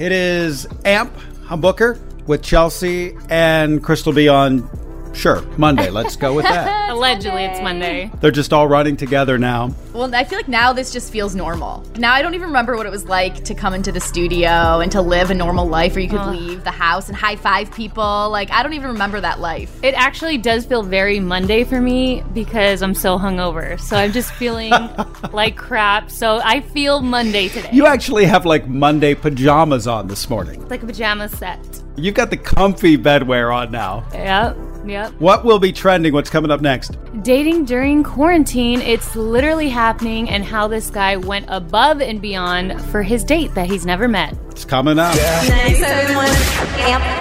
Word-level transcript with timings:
It 0.00 0.12
is 0.12 0.66
AMP. 0.86 1.12
I'm 1.50 1.60
Booker 1.60 1.98
with 2.26 2.42
Chelsea 2.42 3.14
and 3.28 3.84
Crystal 3.84 4.14
B 4.14 4.30
on 4.30 4.60
Sure, 5.12 5.42
Monday. 5.58 5.90
Let's 5.90 6.16
go 6.16 6.32
with 6.34 6.44
that. 6.46 6.90
Allegedly, 6.90 7.44
it's 7.44 7.60
Monday. 7.60 8.10
They're 8.20 8.30
just 8.30 8.52
all 8.52 8.66
running 8.68 8.96
together 8.96 9.38
now. 9.38 9.74
Well, 9.92 10.14
I 10.14 10.24
feel 10.24 10.38
like 10.38 10.48
now 10.48 10.72
this 10.72 10.92
just 10.92 11.12
feels 11.12 11.34
normal. 11.34 11.84
Now 11.96 12.14
I 12.14 12.22
don't 12.22 12.34
even 12.34 12.46
remember 12.46 12.76
what 12.76 12.86
it 12.86 12.90
was 12.92 13.04
like 13.06 13.44
to 13.44 13.54
come 13.54 13.74
into 13.74 13.92
the 13.92 14.00
studio 14.00 14.80
and 14.80 14.90
to 14.92 15.02
live 15.02 15.30
a 15.30 15.34
normal 15.34 15.66
life 15.66 15.94
where 15.94 16.02
you 16.02 16.08
could 16.08 16.20
Ugh. 16.20 16.34
leave 16.36 16.64
the 16.64 16.70
house 16.70 17.08
and 17.08 17.16
high 17.16 17.36
five 17.36 17.70
people. 17.72 18.30
Like, 18.30 18.50
I 18.50 18.62
don't 18.62 18.72
even 18.72 18.88
remember 18.92 19.20
that 19.20 19.40
life. 19.40 19.78
It 19.82 19.94
actually 19.94 20.38
does 20.38 20.64
feel 20.64 20.82
very 20.82 21.20
Monday 21.20 21.64
for 21.64 21.80
me 21.80 22.22
because 22.32 22.80
I'm 22.82 22.94
so 22.94 23.18
hungover. 23.18 23.78
So 23.80 23.96
I'm 23.96 24.12
just 24.12 24.32
feeling 24.32 24.70
like 25.32 25.56
crap. 25.56 26.10
So 26.10 26.40
I 26.42 26.60
feel 26.60 27.02
Monday 27.02 27.48
today. 27.48 27.70
You 27.72 27.86
actually 27.86 28.24
have 28.26 28.46
like 28.46 28.68
Monday 28.68 29.14
pajamas 29.14 29.86
on 29.86 30.06
this 30.06 30.30
morning. 30.30 30.66
like 30.68 30.82
a 30.82 30.86
pajama 30.86 31.28
set. 31.28 31.58
You've 31.96 32.14
got 32.14 32.30
the 32.30 32.36
comfy 32.36 32.96
bedwear 32.96 33.54
on 33.54 33.70
now. 33.72 34.06
Yep. 34.14 34.56
Yep. 34.84 35.12
What 35.18 35.44
will 35.44 35.58
be 35.58 35.72
trending? 35.72 36.12
What's 36.12 36.30
coming 36.30 36.50
up 36.50 36.60
next? 36.60 36.96
Dating 37.22 37.64
during 37.64 38.02
quarantine, 38.02 38.80
it's 38.80 39.14
literally 39.14 39.68
happening, 39.68 40.30
and 40.30 40.44
how 40.44 40.68
this 40.68 40.90
guy 40.90 41.16
went 41.16 41.46
above 41.48 42.00
and 42.00 42.20
beyond 42.20 42.80
for 42.86 43.02
his 43.02 43.24
date 43.24 43.54
that 43.54 43.68
he's 43.68 43.84
never 43.84 44.08
met. 44.08 44.34
It's 44.60 44.68
coming 44.68 44.98
up. 44.98 45.14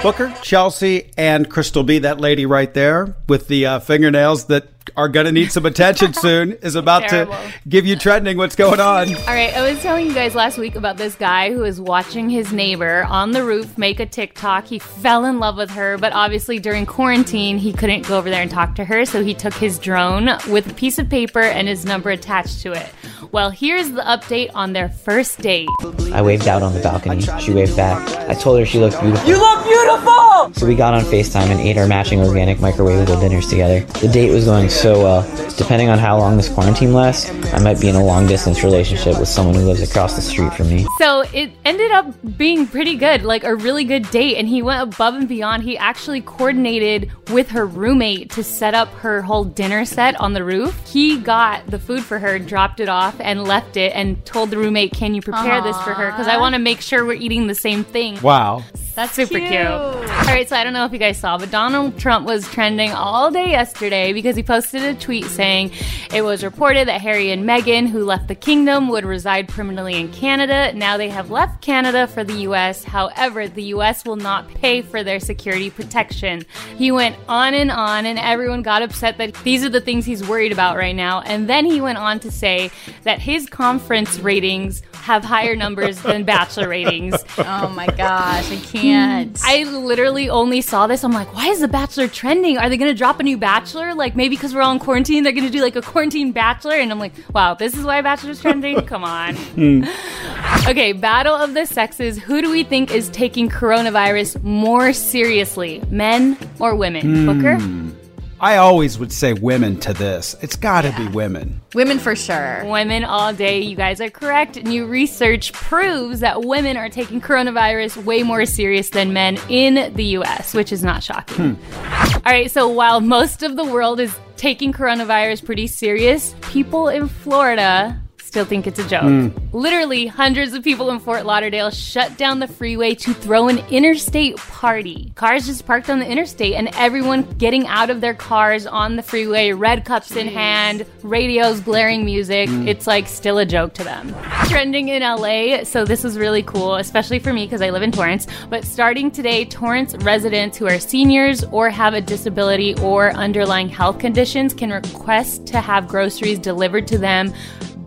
Booker, 0.04 0.34
Chelsea, 0.42 1.10
and 1.18 1.50
Crystal 1.50 1.84
B, 1.84 2.00
that 2.00 2.20
lady 2.20 2.46
right 2.46 2.74
there 2.74 3.16
with 3.30 3.48
the 3.48 3.66
uh, 3.66 3.80
fingernails 3.80 4.46
that 4.46 4.68
are 4.98 5.08
going 5.08 5.26
to 5.26 5.32
need 5.32 5.52
some 5.52 5.66
attention 5.66 6.14
soon, 6.16 6.54
is 6.54 6.76
about 6.76 7.04
Terrible. 7.08 7.34
to 7.34 7.54
give 7.68 7.86
you 7.86 7.96
trending. 7.96 8.38
What's 8.38 8.56
going 8.56 8.80
on? 8.82 9.16
All 9.16 9.26
right, 9.28 9.56
I 9.56 9.72
was 9.72 9.82
telling 9.82 10.08
you 10.08 10.14
guys 10.14 10.36
last 10.36 10.58
week 10.58 10.76
about 10.76 10.98
this 10.98 11.16
guy 11.16 11.54
who 11.54 11.60
was 11.62 11.80
watching 11.80 12.30
his 12.30 12.52
neighbor 12.52 13.04
on 13.04 13.32
the 13.32 13.44
roof 13.44 13.78
make 13.78 14.00
a 14.02 14.06
TikTok. 14.06 14.66
He 14.66 14.80
fell 14.80 15.24
in 15.26 15.40
love 15.40 15.56
with 15.58 15.70
her, 15.72 15.98
but 15.98 16.12
obviously 16.12 16.60
during 16.60 16.86
quarantine, 16.86 17.58
he 17.58 17.72
couldn't 17.72 18.06
go 18.08 18.18
over 18.18 18.30
there 18.30 18.42
and 18.42 18.52
talk 18.52 18.76
to 18.76 18.86
her, 18.86 19.06
so 19.06 19.24
he 19.24 19.34
took 19.34 19.54
his 19.54 19.80
drone 19.80 20.30
with 20.50 20.70
a 20.70 20.74
piece 20.74 20.98
of 21.00 21.10
paper 21.10 21.40
and 21.42 21.68
his 21.70 21.86
number 21.86 22.10
attached 22.10 22.62
to 22.64 22.74
it. 22.74 22.90
Well, 23.32 23.52
here's 23.52 23.92
the 23.92 24.02
update 24.02 24.50
on 24.56 24.74
their 24.74 24.90
first 24.90 25.40
date. 25.40 25.70
I 26.12 26.22
waved 26.24 26.48
out 26.48 26.64
on 26.64 26.74
the 26.74 26.80
balcony. 26.80 27.22
She 27.38 27.52
waved 27.52 27.76
back. 27.76 28.00
I 28.30 28.34
told 28.34 28.60
her 28.60 28.66
she 28.66 28.80
looked 28.80 29.00
beautiful. 29.02 29.28
You 29.28 29.38
look 29.38 29.64
beautiful! 29.64 30.29
So 30.54 30.66
we 30.66 30.76
got 30.76 30.94
on 30.94 31.02
FaceTime 31.02 31.50
and 31.52 31.60
ate 31.60 31.78
our 31.78 31.88
matching 31.88 32.22
organic 32.22 32.60
microwavable 32.60 33.20
dinners 33.20 33.48
together. 33.48 33.82
The 34.00 34.08
date 34.08 34.32
was 34.32 34.46
going 34.46 34.70
so 34.70 35.04
well. 35.04 35.50
Depending 35.58 35.90
on 35.90 36.00
how 36.00 36.18
long 36.18 36.38
this 36.38 36.48
quarantine 36.48 36.94
lasts, 36.94 37.30
I 37.54 37.60
might 37.60 37.82
be 37.82 37.90
in 37.90 37.96
a 37.96 38.04
long 38.04 38.26
distance 38.26 38.64
relationship 38.64 39.20
with 39.20 39.28
someone 39.28 39.56
who 39.56 39.62
lives 39.62 39.82
across 39.82 40.16
the 40.16 40.22
street 40.22 40.54
from 40.54 40.70
me. 40.70 40.86
So 40.98 41.22
it 41.34 41.52
ended 41.66 41.92
up 41.92 42.38
being 42.38 42.66
pretty 42.66 42.96
good, 42.96 43.24
like 43.24 43.44
a 43.44 43.54
really 43.54 43.84
good 43.84 44.10
date. 44.12 44.38
And 44.38 44.48
he 44.48 44.62
went 44.62 44.82
above 44.82 45.16
and 45.16 45.28
beyond. 45.28 45.64
He 45.64 45.78
actually 45.78 46.22
coordinated 46.22 47.12
with 47.32 47.50
her 47.50 47.66
roommate 47.66 48.32
to 48.32 48.44
set 48.44 48.74
up 48.74 48.88
her 48.94 49.22
whole 49.22 49.44
dinner 49.44 49.84
set 49.84 50.20
on 50.22 50.34
the 50.34 50.44
roof. 50.44 50.80
He 50.88 51.20
got 51.20 51.68
the 51.68 51.80
food 51.80 52.04
for 52.04 52.20
her, 52.20 52.40
dropped 52.40 52.80
it 52.80 52.88
off, 52.88 53.16
and 53.20 53.44
left 53.44 53.76
it, 53.76 53.92
and 53.94 54.24
told 54.26 54.52
the 54.52 54.58
roommate, 54.58 54.94
Can 54.94 55.14
you 55.14 55.22
prepare 55.22 55.62
this 55.62 55.78
for 55.82 55.94
her? 55.94 56.12
Because 56.12 56.28
I 56.28 56.38
want 56.38 56.56
to 56.56 56.60
make 56.60 56.82
sure 56.82 57.06
we're 57.06 57.14
eating 57.14 57.48
the 57.48 57.56
same 57.56 57.84
thing. 57.84 58.22
Wow. 58.22 58.64
That's 59.00 59.14
super 59.14 59.40
cute. 59.40 59.54
All 59.54 60.26
right, 60.26 60.50
so 60.50 60.58
I 60.58 60.66
don't 60.66 60.74
know 60.74 60.84
if 60.84 60.92
you 60.92 60.98
guys 60.98 61.18
saw, 61.18 61.38
but 61.38 61.50
Donald 61.50 61.98
Trump 61.98 62.26
was 62.26 62.46
trending 62.50 62.92
all 62.92 63.32
day 63.32 63.52
yesterday 63.52 64.12
because 64.12 64.36
he 64.36 64.44
posted 64.44 64.84
a 64.84 64.94
tweet 64.94 65.24
saying 65.24 65.72
it 66.14 66.22
was 66.22 66.44
reported 66.44 66.90
that 66.90 67.00
Harry 67.00 67.32
and 67.32 67.48
Meghan, 67.48 67.88
who 67.88 68.04
left 68.04 68.28
the 68.28 68.36
kingdom, 68.36 68.90
would 68.90 69.06
reside 69.06 69.48
permanently 69.48 69.96
in 69.96 70.12
Canada. 70.12 70.74
Now 70.74 70.98
they 70.98 71.08
have 71.08 71.32
left 71.32 71.62
Canada 71.62 72.08
for 72.08 72.26
the 72.26 72.42
US. 72.50 72.84
However, 72.84 73.48
the 73.48 73.64
US 73.76 74.04
will 74.04 74.18
not 74.18 74.54
pay 74.56 74.82
for 74.82 75.02
their 75.02 75.22
security 75.22 75.70
protection. 75.70 76.44
He 76.78 76.92
went 76.92 77.16
on 77.30 77.54
and 77.54 77.72
on, 77.72 78.06
and 78.06 78.20
everyone 78.20 78.64
got 78.64 78.82
upset 78.82 79.18
that 79.18 79.34
these 79.46 79.64
are 79.64 79.70
the 79.70 79.80
things 79.80 80.06
he's 80.06 80.28
worried 80.28 80.52
about 80.52 80.76
right 80.76 80.96
now. 80.96 81.22
And 81.22 81.48
then 81.48 81.66
he 81.66 81.80
went 81.80 82.00
on 82.00 82.20
to 82.20 82.32
say 82.32 82.70
that 83.04 83.20
his 83.20 83.48
conference 83.50 84.20
ratings 84.20 84.82
have 84.94 85.24
higher 85.24 85.56
numbers 85.56 86.02
than 86.02 86.24
bachelor 86.26 86.68
ratings. 86.68 87.16
Oh 87.38 87.70
my 87.70 87.88
gosh, 87.88 88.52
I 88.52 88.58
can't. 88.58 88.89
Mm. 88.90 89.42
I 89.44 89.64
literally 89.64 90.30
only 90.30 90.62
saw 90.62 90.88
this. 90.88 91.04
I'm 91.04 91.12
like, 91.12 91.34
why 91.34 91.48
is 91.48 91.60
The 91.60 91.68
Bachelor 91.68 92.08
trending? 92.08 92.58
Are 92.58 92.70
they 92.70 92.78
going 92.78 92.92
to 92.92 92.98
drop 92.98 93.20
a 93.20 93.24
new 93.24 93.38
Bachelor? 93.38 93.94
Like, 93.94 94.16
maybe 94.16 94.36
because 94.36 94.54
we're 94.54 94.62
all 94.62 94.72
in 94.72 94.80
quarantine, 94.80 95.24
they're 95.24 95.34
going 95.34 95.46
to 95.46 95.52
do 95.52 95.62
like 95.62 95.76
a 95.76 95.82
quarantine 95.82 96.32
Bachelor? 96.32 96.76
And 96.76 96.92
I'm 96.92 97.00
like, 97.00 97.14
wow, 97.34 97.54
this 97.54 97.76
is 97.76 97.84
why 97.84 98.02
Bachelor's 98.02 98.42
trending? 98.42 98.82
Come 98.86 99.04
on. 99.04 99.36
Mm. 99.36 99.90
Okay, 100.68 100.92
Battle 100.94 101.34
of 101.34 101.54
the 101.54 101.66
Sexes. 101.66 102.18
Who 102.18 102.42
do 102.42 102.52
we 102.52 102.64
think 102.64 102.92
is 102.92 103.10
taking 103.10 103.50
coronavirus 103.50 104.44
more 104.44 104.94
seriously, 104.94 105.82
men 105.90 106.38
or 106.60 106.76
women? 106.76 107.02
Hmm. 107.02 107.26
Booker? 107.26 107.99
I 108.42 108.58
always 108.58 108.98
would 108.98 109.12
say 109.12 109.34
women 109.34 109.80
to 109.82 109.94
this. 109.94 110.36
It's 110.42 110.56
got 110.56 110.84
to 110.84 110.94
be 110.96 111.08
women. 111.10 111.62
Women 111.74 112.00
for 112.00 112.16
sure. 112.16 112.64
Women 112.66 113.04
all 113.04 113.34
day. 113.34 113.60
You 113.60 113.76
guys 113.76 114.00
are 114.00 114.10
correct. 114.10 114.64
New 114.64 114.86
research 114.86 115.52
proves 115.52 116.22
that 116.22 116.44
women 116.44 116.78
are 116.78 116.90
taking 116.90 117.20
coronavirus 117.20 118.04
way 118.06 118.24
more 118.24 118.46
serious 118.46 118.92
than 118.92 119.12
men 119.12 119.38
in 119.50 119.94
the 119.94 120.06
US, 120.18 120.54
which 120.54 120.72
is 120.72 120.84
not 120.84 121.04
shocking. 121.04 121.56
Hmm. 121.56 122.16
All 122.26 122.32
right, 122.34 122.50
so 122.50 122.68
while 122.68 123.02
most 123.02 123.44
of 123.44 123.58
the 123.58 123.66
world 123.66 124.00
is 124.00 124.16
taking 124.38 124.72
coronavirus 124.72 125.46
pretty 125.46 125.68
serious, 125.68 126.34
people 126.42 126.88
in 126.88 127.10
Florida 127.10 128.02
still 128.30 128.46
think 128.46 128.68
it's 128.68 128.78
a 128.78 128.88
joke. 128.88 129.02
Mm. 129.02 129.34
Literally, 129.54 130.06
hundreds 130.06 130.54
of 130.54 130.64
people 130.64 130.92
in 130.92 131.00
Fort 131.00 131.26
Lauderdale 131.26 131.72
shut 131.72 132.16
down 132.16 132.40
the 132.40 132.48
freeway 132.48 132.94
to 132.94 133.12
throw 133.12 133.48
an 133.48 133.58
interstate 133.72 134.38
party. 134.38 135.12
Cars 135.16 135.48
just 135.48 135.66
parked 135.66 135.90
on 135.90 135.98
the 135.98 136.08
interstate, 136.08 136.54
and 136.54 136.70
everyone 136.76 137.24
getting 137.40 137.66
out 137.66 137.90
of 137.90 138.02
their 138.02 138.14
cars 138.14 138.68
on 138.68 138.98
the 138.98 139.02
freeway, 139.02 139.52
red 139.52 139.84
cups 139.84 140.16
in 140.16 140.28
hand, 140.28 140.86
radios 141.02 141.60
blaring 141.60 142.06
music. 142.06 142.50
Mm. 142.50 142.68
It's 142.68 142.86
like 142.86 143.08
still 143.08 143.40
a 143.40 143.48
joke 143.48 143.74
to 143.74 143.84
them. 143.84 144.16
Trending 144.48 144.90
in 144.90 145.02
LA, 145.02 145.64
so 145.64 145.84
this 145.84 146.06
is 146.06 146.16
really 146.16 146.44
cool, 146.44 146.76
especially 146.76 147.18
for 147.18 147.34
me 147.34 147.48
because 147.48 147.64
I 147.64 147.72
live 147.72 147.82
in 147.82 147.92
Torrance. 147.92 148.28
But 148.52 148.64
starting 148.64 149.10
today, 149.10 149.44
Torrance 149.44 149.96
residents 149.96 150.56
who 150.56 150.68
are 150.68 150.80
seniors 150.80 151.44
or 151.46 151.72
have 151.72 151.96
a 151.96 152.02
disability 152.02 152.76
or 152.76 153.10
underlying 153.14 153.70
health 153.70 153.98
conditions 153.98 154.54
can 154.54 154.70
request 154.70 155.48
to 155.48 155.60
have 155.62 155.88
groceries 155.88 156.38
delivered 156.38 156.86
to 156.90 157.00
them 157.00 157.34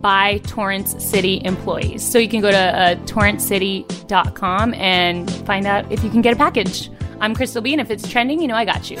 by 0.03 0.39
Torrance 0.39 1.01
City 1.01 1.41
employees. 1.45 2.03
So 2.03 2.19
you 2.19 2.27
can 2.27 2.41
go 2.41 2.51
to 2.51 2.57
uh, 2.57 2.95
torrancecity.com 3.05 4.73
and 4.73 5.31
find 5.47 5.65
out 5.65 5.89
if 5.91 6.03
you 6.03 6.09
can 6.09 6.21
get 6.21 6.33
a 6.33 6.35
package. 6.35 6.91
I'm 7.21 7.33
Crystal 7.33 7.61
B, 7.61 7.71
and 7.71 7.79
if 7.79 7.89
it's 7.89 8.07
trending, 8.07 8.41
you 8.41 8.49
know 8.49 8.55
I 8.55 8.65
got 8.65 8.91
you. 8.91 8.97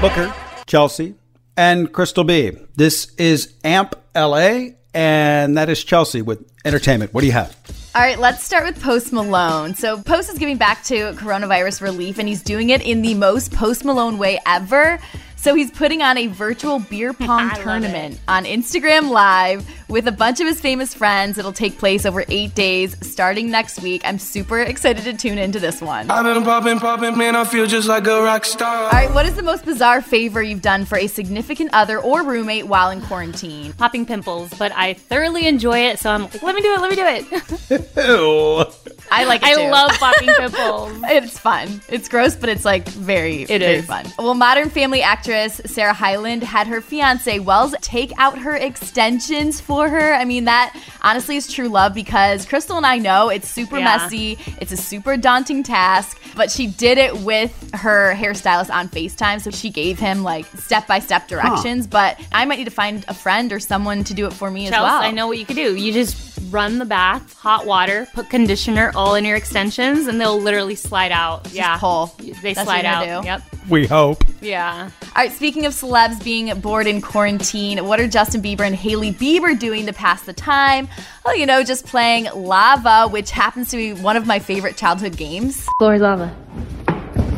Booker, 0.00 0.34
Chelsea, 0.66 1.14
and 1.54 1.92
Crystal 1.92 2.24
B. 2.24 2.52
This 2.76 3.14
is 3.16 3.52
AMP 3.62 3.94
LA, 4.16 4.68
and 4.94 5.58
that 5.58 5.68
is 5.68 5.84
Chelsea 5.84 6.22
with 6.22 6.50
entertainment. 6.64 7.12
What 7.12 7.20
do 7.20 7.26
you 7.26 7.34
have? 7.34 7.54
All 7.94 8.00
right, 8.00 8.18
let's 8.18 8.42
start 8.42 8.64
with 8.64 8.82
Post 8.82 9.12
Malone. 9.12 9.74
So, 9.74 10.02
Post 10.02 10.30
is 10.30 10.38
giving 10.38 10.56
back 10.56 10.82
to 10.84 11.12
coronavirus 11.12 11.82
relief, 11.82 12.18
and 12.18 12.26
he's 12.26 12.42
doing 12.42 12.70
it 12.70 12.80
in 12.80 13.02
the 13.02 13.14
most 13.14 13.52
Post 13.52 13.84
Malone 13.84 14.16
way 14.16 14.40
ever. 14.46 14.98
So 15.44 15.54
he's 15.54 15.70
putting 15.70 16.00
on 16.00 16.16
a 16.16 16.28
virtual 16.28 16.78
beer 16.78 17.12
pong 17.12 17.50
tournament 17.50 18.18
on 18.26 18.46
Instagram 18.46 19.10
Live 19.10 19.68
with 19.90 20.08
a 20.08 20.12
bunch 20.12 20.40
of 20.40 20.46
his 20.46 20.58
famous 20.58 20.94
friends. 20.94 21.36
It'll 21.36 21.52
take 21.52 21.76
place 21.76 22.06
over 22.06 22.24
eight 22.28 22.54
days 22.54 22.96
starting 23.06 23.50
next 23.50 23.82
week. 23.82 24.00
I'm 24.06 24.18
super 24.18 24.60
excited 24.60 25.04
to 25.04 25.12
tune 25.12 25.36
into 25.36 25.60
this 25.60 25.82
one. 25.82 26.10
All 26.10 26.26
I've 26.26 26.34
been 26.34 26.44
popping, 26.44 26.78
popping, 26.78 27.18
man, 27.18 27.36
I 27.36 27.44
feel 27.44 27.66
just 27.66 27.86
like 27.86 28.06
a 28.06 28.22
rock 28.22 28.46
star. 28.46 28.84
All 28.84 28.90
right, 28.90 29.12
what 29.12 29.26
is 29.26 29.36
the 29.36 29.42
most 29.42 29.66
bizarre 29.66 30.00
favor 30.00 30.42
you've 30.42 30.62
done 30.62 30.86
for 30.86 30.96
a 30.96 31.06
significant 31.08 31.74
other 31.74 31.98
or 32.00 32.22
roommate 32.22 32.66
while 32.66 32.88
in 32.88 33.02
quarantine? 33.02 33.74
Popping 33.74 34.06
pimples, 34.06 34.54
but 34.54 34.72
I 34.72 34.94
thoroughly 34.94 35.46
enjoy 35.46 35.80
it, 35.80 35.98
so 35.98 36.08
I'm 36.10 36.22
like, 36.22 36.42
let 36.42 36.54
me 36.54 36.62
do 36.62 36.72
it, 36.72 36.80
let 36.80 36.88
me 36.88 36.96
do 36.96 37.04
it. 37.06 37.96
Ew. 38.08 38.64
I 39.10 39.24
like 39.24 39.42
it 39.42 39.48
I 39.48 39.54
too. 39.54 39.70
love 39.70 39.90
popping 39.98 40.28
pimples. 40.28 40.92
It's 41.04 41.38
fun. 41.38 41.80
It's 41.88 42.08
gross, 42.08 42.34
but 42.36 42.48
it's 42.48 42.64
like 42.64 42.88
very, 42.88 43.42
It 43.42 43.60
very 43.60 43.76
is. 43.76 43.86
fun. 43.86 44.06
Well, 44.18 44.34
Modern 44.34 44.70
Family 44.70 45.02
actress 45.02 45.60
Sarah 45.66 45.92
Hyland 45.92 46.42
had 46.42 46.66
her 46.66 46.80
fiance 46.80 47.38
Wells 47.38 47.74
take 47.80 48.12
out 48.18 48.38
her 48.38 48.56
extensions 48.56 49.60
for 49.60 49.88
her. 49.88 50.14
I 50.14 50.24
mean, 50.24 50.44
that 50.44 50.74
honestly 51.02 51.36
is 51.36 51.50
true 51.52 51.68
love 51.68 51.94
because 51.94 52.46
Crystal 52.46 52.76
and 52.76 52.86
I 52.86 52.98
know 52.98 53.28
it's 53.28 53.48
super 53.48 53.78
Yeah. 53.78 53.84
messy. 53.98 54.38
It's 54.60 54.72
a 54.72 54.76
super 54.76 55.16
daunting 55.16 55.62
task, 55.62 56.20
but 56.36 56.50
she 56.50 56.66
did 56.66 56.98
it 56.98 57.16
with 57.18 57.52
her 57.74 58.14
hairstylist 58.14 58.72
on 58.74 58.88
FaceTime. 58.88 59.40
So 59.40 59.50
she 59.50 59.70
gave 59.70 59.98
him 59.98 60.22
like 60.22 60.46
step 60.58 60.86
by 60.86 60.98
step 60.98 61.28
directions. 61.28 61.86
But 61.86 62.20
I 62.32 62.44
might 62.44 62.56
need 62.58 62.64
to 62.64 62.70
find 62.70 63.04
a 63.08 63.14
friend 63.14 63.52
or 63.52 63.60
someone 63.60 64.04
to 64.04 64.14
do 64.14 64.26
it 64.26 64.32
for 64.32 64.50
me 64.50 64.66
as 64.66 64.72
well. 64.72 64.84
I 64.84 65.10
know 65.10 65.26
what 65.28 65.38
you 65.38 65.44
could 65.46 65.56
do. 65.56 65.74
You 65.76 65.92
just 65.92 66.33
run 66.50 66.78
the 66.78 66.84
bath, 66.84 67.38
hot 67.38 67.66
water, 67.66 68.06
put 68.14 68.30
conditioner 68.30 68.92
all 68.94 69.14
in 69.14 69.24
your 69.24 69.36
extensions, 69.36 70.06
and 70.06 70.20
they'll 70.20 70.40
literally 70.40 70.74
slide 70.74 71.12
out. 71.12 71.52
yeah, 71.52 71.78
pull. 71.78 72.14
They 72.18 72.54
That's 72.54 72.62
slide 72.62 72.84
you're 72.84 72.92
out. 72.92 73.22
do? 73.22 73.26
Yep. 73.28 73.42
We 73.68 73.86
hope. 73.86 74.24
Yeah. 74.40 74.90
All 75.02 75.10
right, 75.16 75.32
speaking 75.32 75.64
of 75.66 75.72
celebs 75.72 76.22
being 76.22 76.58
bored 76.60 76.86
in 76.86 77.00
quarantine, 77.00 77.86
what 77.86 77.98
are 78.00 78.06
Justin 78.06 78.42
Bieber 78.42 78.60
and 78.60 78.74
Hailey 78.74 79.12
Bieber 79.12 79.58
doing 79.58 79.86
to 79.86 79.92
pass 79.92 80.22
the 80.22 80.32
time? 80.32 80.88
Well, 81.24 81.36
you 81.36 81.46
know, 81.46 81.62
just 81.62 81.86
playing 81.86 82.28
Lava, 82.34 83.08
which 83.08 83.30
happens 83.30 83.70
to 83.70 83.76
be 83.76 83.92
one 83.94 84.16
of 84.16 84.26
my 84.26 84.38
favorite 84.38 84.76
childhood 84.76 85.16
games. 85.16 85.66
Floor 85.78 85.94
is 85.94 86.02
lava. 86.02 86.34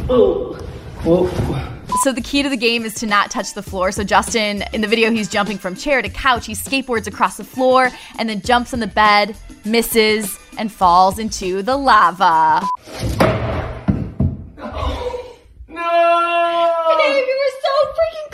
Oh. 0.09 0.53
So 2.03 2.13
the 2.13 2.21
key 2.21 2.43
to 2.43 2.49
the 2.49 2.57
game 2.57 2.85
is 2.85 2.95
to 2.97 3.07
not 3.07 3.31
touch 3.31 3.55
the 3.55 3.63
floor. 3.63 3.91
So 3.93 4.05
Justin, 4.05 4.65
in 4.73 4.81
the 4.81 4.87
video, 4.89 5.11
he's 5.11 5.29
jumping 5.29 5.59
from 5.59 5.75
chair 5.75 6.03
to 6.03 6.09
couch. 6.09 6.47
He 6.47 6.53
skateboards 6.53 7.07
across 7.07 7.37
the 7.37 7.45
floor 7.45 7.91
and 8.19 8.29
then 8.29 8.43
jumps 8.43 8.73
on 8.75 8.81
the 8.81 8.87
bed, 8.87 9.37
misses, 9.65 10.39
and 10.59 10.71
falls 10.71 11.19
into 11.19 11.63
the 11.63 11.77
lava. 11.77 12.67
No! 15.69 16.97
Dave, 16.99 17.27
you 17.27 17.39
were 17.43 17.55
so 17.63 17.73
freaking 17.97 18.31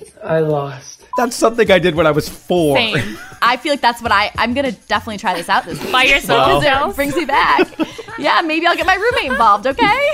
close. 0.00 0.12
I 0.24 0.40
lost. 0.40 1.04
That's 1.16 1.36
something 1.36 1.70
I 1.70 1.78
did 1.78 1.94
when 1.94 2.06
I 2.06 2.10
was 2.10 2.28
four. 2.28 2.76
Same. 2.76 3.18
I 3.40 3.56
feel 3.56 3.72
like 3.72 3.80
that's 3.80 4.02
what 4.02 4.12
I. 4.12 4.30
I'm 4.36 4.52
gonna 4.54 4.72
definitely 4.72 5.18
try 5.18 5.34
this 5.34 5.48
out 5.48 5.64
this 5.64 5.82
week. 5.82 5.92
By 5.92 6.02
yourself. 6.04 6.62
Because 6.62 6.90
it 6.92 6.96
brings 6.96 7.16
me 7.16 7.24
back. 7.24 7.68
yeah, 8.18 8.42
maybe 8.42 8.66
I'll 8.66 8.76
get 8.76 8.86
my 8.86 8.96
roommate 8.96 9.30
involved, 9.30 9.66
okay? 9.66 10.10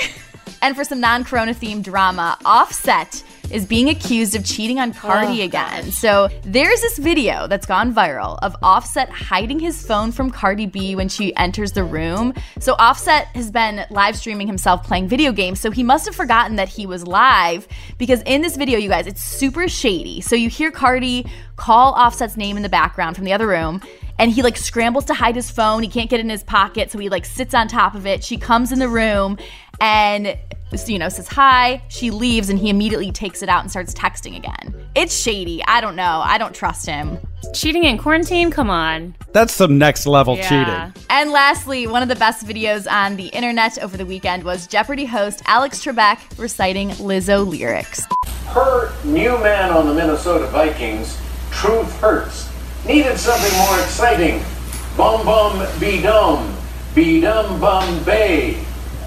And 0.63 0.77
for 0.77 0.85
some 0.85 1.01
non 1.01 1.25
corona 1.25 1.53
themed 1.53 1.83
drama, 1.83 2.39
Offset 2.45 3.25
is 3.51 3.67
being 3.67 3.89
accused 3.91 4.35
of 4.35 4.45
cheating 4.45 4.79
on 4.79 4.95
Cardi 4.95 5.43
oh, 5.43 5.45
again. 5.45 5.91
So 5.91 6.29
there's 6.43 6.81
this 6.81 6.99
video 6.99 7.47
that's 7.49 7.67
gone 7.67 7.93
viral 7.93 8.39
of 8.43 8.57
Offset 8.63 9.11
hiding 9.11 9.59
his 9.59 9.85
phone 9.85 10.13
from 10.13 10.31
Cardi 10.31 10.67
B 10.67 10.95
when 10.95 11.09
she 11.09 11.35
enters 11.37 11.73
the 11.73 11.85
room. 11.85 12.33
So 12.61 12.75
Offset 12.79 13.27
has 13.35 13.51
been 13.51 13.85
live 13.91 14.17
streaming 14.17 14.47
himself 14.47 14.85
playing 14.85 15.09
video 15.09 15.33
games, 15.33 15.61
so 15.61 15.71
he 15.71 15.83
must 15.83 16.07
have 16.07 16.15
forgotten 16.15 16.57
that 16.57 16.69
he 16.69 16.87
was 16.87 17.07
live 17.07 17.67
because 17.99 18.23
in 18.23 18.41
this 18.41 18.57
video, 18.57 18.79
you 18.79 18.89
guys, 18.89 19.07
it's 19.07 19.23
super 19.23 19.69
shady. 19.69 20.21
So 20.21 20.37
you 20.37 20.49
hear 20.49 20.71
Cardi 20.71 21.27
call 21.57 21.93
Offset's 21.93 22.37
name 22.37 22.57
in 22.57 22.63
the 22.63 22.69
background 22.69 23.17
from 23.17 23.25
the 23.25 23.33
other 23.33 23.49
room 23.49 23.83
and 24.19 24.31
he 24.31 24.43
like 24.43 24.57
scrambles 24.57 25.05
to 25.07 25.15
hide 25.15 25.35
his 25.35 25.51
phone. 25.51 25.83
He 25.83 25.89
can't 25.89 26.09
get 26.09 26.21
it 26.21 26.23
in 26.25 26.31
his 26.31 26.45
pocket, 26.45 26.91
so 26.91 26.99
he 26.99 27.09
like 27.09 27.25
sits 27.25 27.55
on 27.55 27.69
top 27.69 27.95
of 27.95 28.07
it. 28.07 28.23
She 28.23 28.37
comes 28.37 28.73
in 28.73 28.79
the 28.79 28.89
room 28.89 29.37
and 29.83 30.39
you 30.87 30.99
know 30.99 31.09
says 31.11 31.29
hi. 31.29 31.83
She 31.89 32.11
leaves 32.11 32.49
and 32.49 32.59
he 32.59 32.71
immediately 32.71 33.13
takes 33.13 33.43
it 33.43 33.49
out 33.51 33.61
and 33.61 33.71
starts 33.71 33.93
texting 33.93 34.37
again. 34.37 34.75
It's 34.95 35.15
shady. 35.15 35.63
I 35.67 35.81
don't 35.83 35.97
know. 35.97 36.23
I 36.25 36.39
don't 36.39 36.55
trust 36.55 36.87
him. 36.87 37.19
Cheating 37.53 37.85
in 37.85 37.99
quarantine? 37.99 38.51
Come 38.51 38.71
on. 38.71 39.15
That's 39.33 39.53
some 39.53 39.77
next 39.79 40.07
level 40.07 40.37
Yeah. 40.37 40.49
cheating. 40.49 41.05
And 41.11 41.31
lastly, 41.33 41.87
one 41.87 42.03
of 42.03 42.09
the 42.09 42.17
best 42.17 42.47
videos 42.47 42.91
on 42.91 43.17
the 43.17 43.27
internet 43.29 43.79
over 43.83 43.97
the 43.97 44.07
weekend 44.07 44.45
was 44.45 44.67
Jeopardy 44.67 45.05
host 45.05 45.43
Alex 45.47 45.85
Trebek 45.85 46.19
reciting 46.39 46.91
Lizzo 46.91 47.47
lyrics. 47.47 48.07
Her 48.47 48.93
new 49.05 49.37
man 49.39 49.71
on 49.71 49.89
the 49.89 49.95
Minnesota 49.95 50.47
Vikings, 50.47 51.19
Truth 51.51 52.01
Hurts, 52.01 52.49
needed 52.87 53.19
something 53.19 53.59
more 53.59 53.79
exciting. 53.81 54.45
Bum 54.97 55.25
bum 55.25 55.67
be 55.81 56.01
dumb 56.01 56.55
be 56.95 57.21
dumb 57.21 57.59
bum 57.61 58.05
bay 58.05 58.59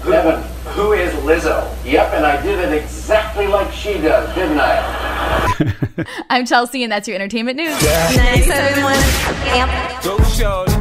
Evan. 0.04 0.42
Who 0.74 0.92
is 0.92 1.12
Lizzo? 1.24 1.74
Yep, 1.84 2.12
and 2.14 2.26
I 2.26 2.40
did 2.42 2.58
it 2.58 2.72
exactly 2.82 3.46
like 3.46 3.72
she 3.72 3.94
does, 3.94 4.34
didn't 4.34 4.58
I? 4.60 5.74
I'm 6.30 6.44
Chelsea, 6.44 6.82
and 6.82 6.92
that's 6.92 7.08
your 7.08 7.14
entertainment 7.14 7.56
news. 7.56 7.80
Nice. 7.82 8.46
Go, 10.04 10.18
shorty. 10.24 10.72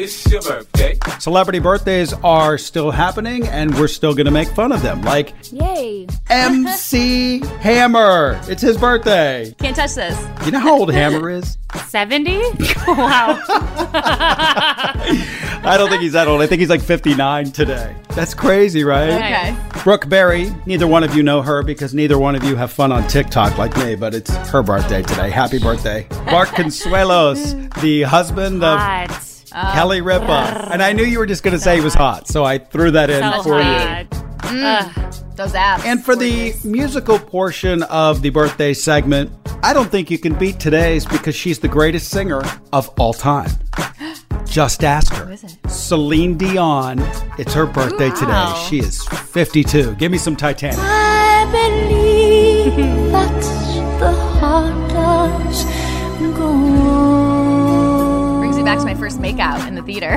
It's 0.00 0.30
your 0.30 0.40
birthday. 0.40 0.98
Celebrity 1.18 1.58
birthdays 1.58 2.12
are 2.24 2.56
still 2.56 2.90
happening, 2.90 3.46
and 3.48 3.74
we're 3.78 3.88
still 3.88 4.14
going 4.14 4.26
to 4.26 4.30
make 4.30 4.48
fun 4.48 4.72
of 4.72 4.80
them. 4.82 5.02
Like 5.02 5.34
Yay. 5.52 6.06
MC 6.30 7.40
Hammer. 7.60 8.40
It's 8.44 8.62
his 8.62 8.78
birthday. 8.78 9.52
Can't 9.58 9.76
touch 9.76 9.94
this. 9.94 10.18
You 10.46 10.52
know 10.52 10.60
how 10.60 10.78
old 10.78 10.92
Hammer 10.92 11.28
is? 11.28 11.58
70? 11.88 12.40
wow. 12.86 13.38
I 15.62 15.76
don't 15.76 15.88
think 15.90 16.02
he's 16.02 16.12
that 16.12 16.26
old. 16.26 16.40
I 16.40 16.46
think 16.46 16.60
he's 16.60 16.70
like 16.70 16.80
59 16.80 17.52
today. 17.52 17.94
That's 18.14 18.34
crazy, 18.34 18.82
right? 18.82 19.10
Okay. 19.10 19.56
Brooke 19.84 20.08
Berry, 20.08 20.50
neither 20.66 20.86
one 20.86 21.04
of 21.04 21.14
you 21.14 21.22
know 21.22 21.42
her 21.42 21.62
because 21.62 21.92
neither 21.94 22.18
one 22.18 22.34
of 22.34 22.42
you 22.44 22.56
have 22.56 22.72
fun 22.72 22.92
on 22.92 23.06
TikTok 23.08 23.58
like 23.58 23.76
me, 23.76 23.94
but 23.94 24.14
it's 24.14 24.34
her 24.48 24.62
birthday 24.62 25.02
today. 25.02 25.30
Happy 25.30 25.58
birthday. 25.58 26.06
Mark 26.26 26.48
Consuelos, 26.50 27.72
the 27.80 28.02
husband 28.02 28.64
of 28.64 28.78
Hot. 28.78 29.26
Oh. 29.54 29.70
Kelly 29.74 30.00
Ripa. 30.00 30.68
And 30.72 30.82
I 30.82 30.92
knew 30.92 31.04
you 31.04 31.18
were 31.18 31.26
just 31.26 31.42
going 31.42 31.54
to 31.56 31.60
say 31.60 31.76
he 31.76 31.82
was 31.84 31.94
hot, 31.94 32.26
so 32.28 32.44
I 32.44 32.58
threw 32.58 32.90
that 32.92 33.10
in 33.10 33.20
So 33.22 33.42
for 33.42 33.58
you. 33.58 33.64
hot. 33.64 34.06
Mm. 34.40 35.36
Those 35.36 35.54
abs. 35.54 35.84
And 35.84 36.04
for 36.04 36.16
the 36.16 36.54
musical 36.64 37.18
portion 37.18 37.82
of 37.84 38.22
the 38.22 38.30
birthday 38.30 38.72
segment, 38.74 39.30
I 39.62 39.72
don't 39.72 39.90
think 39.90 40.10
you 40.10 40.18
can 40.18 40.34
beat 40.34 40.58
today's 40.60 41.04
because 41.04 41.34
she's 41.34 41.58
the 41.58 41.68
greatest 41.68 42.08
singer 42.10 42.42
of 42.72 42.88
all 42.98 43.12
time. 43.12 43.50
Just 44.44 44.82
ask 44.84 45.12
her. 45.14 45.29
Is 45.70 45.76
it? 45.76 45.78
Celine 45.78 46.36
Dion. 46.36 46.98
It's 47.38 47.54
her 47.54 47.66
birthday 47.66 48.10
Wow. 48.10 48.54
today. 48.54 48.66
She 48.68 48.78
is 48.80 49.02
52. 49.04 49.94
Give 49.96 50.10
me 50.12 50.18
some 50.18 50.36
Titanic. 50.36 50.78
I 50.80 51.46
believe 51.50 52.76
that 53.12 53.42
the 54.00 54.12
heart 54.12 54.90
does 54.90 55.64
go. 56.36 56.50
Brings 58.40 58.56
me 58.56 58.62
back 58.62 58.78
to 58.78 58.84
my 58.84 58.94
first 58.94 59.18
makeout 59.20 59.66
in 59.68 59.74
the 59.74 59.82
theater. 59.82 60.16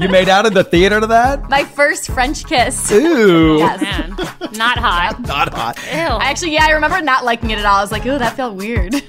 You 0.00 0.08
made 0.08 0.28
out 0.28 0.46
in 0.46 0.54
the 0.54 0.64
theater 0.64 1.00
to 1.00 1.06
that? 1.08 1.48
my 1.50 1.64
first 1.64 2.10
French 2.10 2.44
kiss. 2.46 2.90
Ooh. 2.90 3.58
Yes. 3.58 3.80
Man. 3.82 4.16
Not 4.56 4.76
hot. 4.78 5.20
Not 5.26 5.54
hot. 5.54 5.78
Ew. 5.84 5.98
I 5.98 6.30
Actually, 6.30 6.52
yeah, 6.52 6.66
I 6.66 6.72
remember 6.72 7.00
not 7.00 7.24
liking 7.24 7.50
it 7.50 7.58
at 7.58 7.64
all. 7.64 7.78
I 7.78 7.80
was 7.80 7.90
like, 7.92 8.04
oh, 8.06 8.18
that 8.18 8.36
felt 8.36 8.54
weird. 8.54 8.92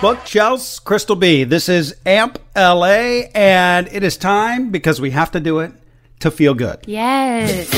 Book 0.00 0.18
Chels, 0.20 0.82
Crystal 0.82 1.16
B. 1.16 1.44
This 1.44 1.68
is 1.68 1.94
AMP 2.06 2.38
LA, 2.56 3.26
and 3.34 3.88
it 3.92 4.02
is 4.02 4.16
time 4.16 4.70
because 4.70 5.00
we 5.00 5.10
have 5.10 5.30
to 5.32 5.40
do 5.40 5.58
it 5.58 5.72
to 6.20 6.30
feel 6.30 6.54
good. 6.54 6.78
yes. 6.86 7.68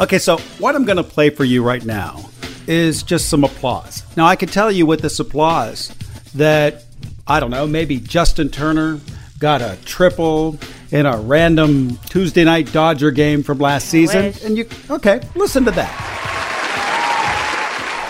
Okay, 0.00 0.18
so 0.18 0.38
what 0.58 0.74
I'm 0.74 0.86
going 0.86 0.96
to 0.96 1.04
play 1.04 1.28
for 1.28 1.44
you 1.44 1.62
right 1.62 1.84
now 1.84 2.30
is 2.66 3.02
just 3.02 3.28
some 3.28 3.44
applause. 3.44 4.02
Now, 4.16 4.24
I 4.24 4.36
can 4.36 4.48
tell 4.48 4.72
you 4.72 4.86
with 4.86 5.02
this 5.02 5.20
applause 5.20 5.94
that, 6.34 6.84
I 7.26 7.40
don't 7.40 7.50
know, 7.50 7.66
maybe 7.66 8.00
Justin 8.00 8.48
Turner 8.48 9.00
got 9.38 9.60
a 9.60 9.76
triple 9.84 10.58
in 10.92 11.06
a 11.06 11.16
random 11.18 11.96
Tuesday 12.08 12.44
night 12.44 12.72
Dodger 12.72 13.10
game 13.10 13.42
from 13.42 13.58
last 13.58 13.88
season. 13.88 14.32
And 14.44 14.58
you, 14.58 14.68
okay, 14.90 15.20
listen 15.34 15.64
to 15.64 15.70
that. 15.72 16.16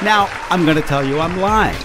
Now, 0.02 0.30
I'm 0.49 0.64
going 0.64 0.76
to 0.76 0.82
tell 0.82 1.04
you 1.04 1.20
I'm 1.20 1.38
lying. 1.40 1.76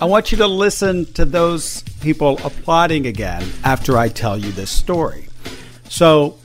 I 0.00 0.04
want 0.04 0.30
you 0.30 0.38
to 0.38 0.46
listen 0.46 1.06
to 1.14 1.24
those 1.24 1.82
people 2.00 2.38
applauding 2.44 3.06
again 3.06 3.48
after 3.64 3.98
I 3.98 4.08
tell 4.08 4.38
you 4.38 4.52
this 4.52 4.70
story. 4.70 5.28
So, 5.88 6.38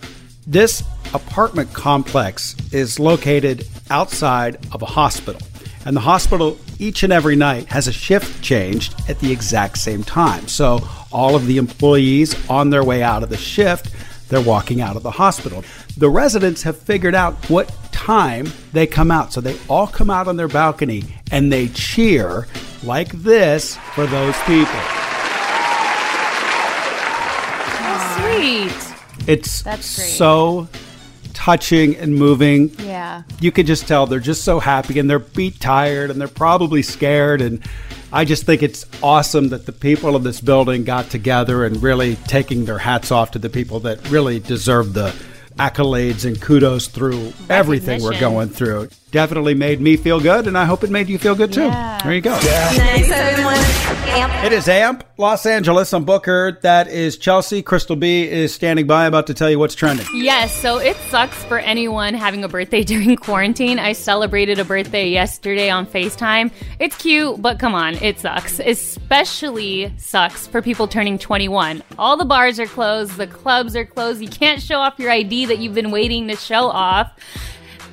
this 0.48 0.84
apartment 1.14 1.72
complex 1.74 2.56
is 2.74 3.00
located 3.00 3.68
outside 3.90 4.58
of 4.72 4.82
a 4.82 4.88
hospital. 4.88 5.42
And 5.86 5.96
the 5.96 6.02
hospital, 6.02 6.58
each 6.80 7.04
and 7.04 7.14
every 7.14 7.36
night, 7.36 7.68
has 7.68 7.88
a 7.88 7.94
shift 7.94 8.44
changed 8.44 8.96
at 9.10 9.20
the 9.20 9.32
exact 9.32 9.78
same 9.78 10.04
time. 10.04 10.48
So, 10.48 10.80
all 11.14 11.36
of 11.36 11.46
the 11.46 11.58
employees 11.58 12.36
on 12.50 12.70
their 12.70 12.84
way 12.84 13.02
out 13.04 13.24
of 13.24 13.30
the 13.30 13.38
shift, 13.38 13.92
they're 14.30 14.42
walking 14.42 14.82
out 14.82 14.96
of 14.96 15.04
the 15.04 15.12
hospital. 15.12 15.64
the 15.98 16.10
residents 16.10 16.64
have 16.64 16.76
figured 16.78 17.14
out 17.14 17.36
what 17.50 17.72
time 17.92 18.48
they 18.74 18.88
come 18.88 19.12
out. 19.12 19.32
So 19.32 19.40
they 19.42 19.56
all 19.70 19.86
come 19.88 20.10
out 20.10 20.28
on 20.28 20.38
their 20.38 20.48
balcony 20.48 21.04
and 21.32 21.52
they 21.54 21.68
cheer 21.68 22.48
like 22.84 23.10
this 23.10 23.78
for 23.94 24.08
those 24.08 24.36
people. 24.42 24.82
Oh, 27.86 28.36
sweet. 28.38 29.28
It's 29.28 29.62
That's 29.62 29.96
great. 29.96 30.10
so 30.10 30.68
touching 31.34 31.96
and 31.96 32.16
moving. 32.16 32.70
Yeah. 32.80 33.24
You 33.40 33.52
can 33.52 33.66
just 33.66 33.88
tell 33.88 34.06
they're 34.06 34.20
just 34.20 34.44
so 34.44 34.60
happy 34.60 35.00
and 35.00 35.10
they're 35.10 35.20
beat 35.20 35.60
tired 35.60 36.10
and 36.10 36.20
they're 36.20 36.28
probably 36.28 36.82
scared. 36.82 37.42
And 37.42 37.62
I 38.12 38.26
just 38.26 38.46
think 38.46 38.64
it's 38.64 38.86
awesome 39.02 39.50
that 39.50 39.66
the 39.66 39.72
people 39.72 40.16
of 40.16 40.24
this 40.24 40.40
building 40.40 40.84
got 40.84 41.10
together 41.10 41.66
and 41.66 41.82
really 41.82 42.16
taking 42.28 42.66
their 42.66 42.78
hats 42.78 43.12
off 43.12 43.32
to 43.32 43.40
the 43.40 43.50
people 43.50 43.80
that 43.82 44.10
really 44.10 44.40
deserve 44.40 44.94
the 44.94 45.16
accolades 45.58 46.26
and 46.26 46.42
kudos 46.42 46.88
through 46.88 47.34
everything 47.50 48.02
we're 48.02 48.20
going 48.20 48.50
through. 48.50 48.90
Definitely 49.14 49.54
made 49.54 49.80
me 49.80 49.96
feel 49.96 50.20
good, 50.20 50.48
and 50.48 50.58
I 50.58 50.66
hope 50.66 50.84
it 50.84 50.90
made 50.90 51.08
you 51.08 51.20
feel 51.20 51.36
good 51.36 51.54
too. 51.54 51.70
There 51.70 52.14
you 52.14 52.20
go. 52.20 52.36
Thanks, 52.36 53.12
everyone. 53.12 53.60
It 54.44 54.52
is 54.52 54.68
AMP 54.68 55.04
Los 55.18 55.46
Angeles. 55.46 55.94
I'm 55.94 56.04
Booker. 56.04 56.58
That 56.64 56.88
is 56.88 57.18
Chelsea. 57.18 57.62
Crystal 57.62 57.96
B 57.96 58.28
is 58.28 58.56
standing 58.56 58.88
by, 58.88 59.06
about 59.06 59.28
to 59.28 59.36
tell 59.36 59.52
you 59.52 59.60
what's 59.60 59.76
trending. 59.76 60.08
Yes, 60.16 60.52
so 60.52 60.80
it 60.80 60.98
sucks 61.10 61.44
for 61.44 61.60
anyone 61.60 62.16
having 62.16 62.44
a 62.44 62.48
birthday 62.48 62.84
during 62.84 63.16
quarantine. 63.16 63.78
I 63.78 63.94
celebrated 63.94 64.58
a 64.58 64.66
birthday 64.66 65.08
yesterday 65.10 65.70
on 65.70 65.86
FaceTime. 65.86 66.52
It's 66.80 66.98
cute, 66.98 67.40
but 67.40 67.60
come 67.60 67.76
on, 67.76 67.94
it 67.96 68.20
sucks. 68.20 68.60
Especially 68.60 69.94
sucks 69.98 70.48
for 70.48 70.64
people 70.64 70.88
turning 70.88 71.20
21. 71.20 71.84
All 72.00 72.18
the 72.18 72.26
bars 72.26 72.60
are 72.60 72.66
closed, 72.66 73.18
the 73.18 73.28
clubs 73.28 73.76
are 73.76 73.86
closed. 73.86 74.24
You 74.24 74.30
can't 74.30 74.60
show 74.60 74.80
off 74.80 74.98
your 74.98 75.12
ID 75.12 75.46
that 75.46 75.60
you've 75.60 75.76
been 75.76 75.92
waiting 75.92 76.28
to 76.30 76.36
show 76.36 76.68
off. 76.68 77.12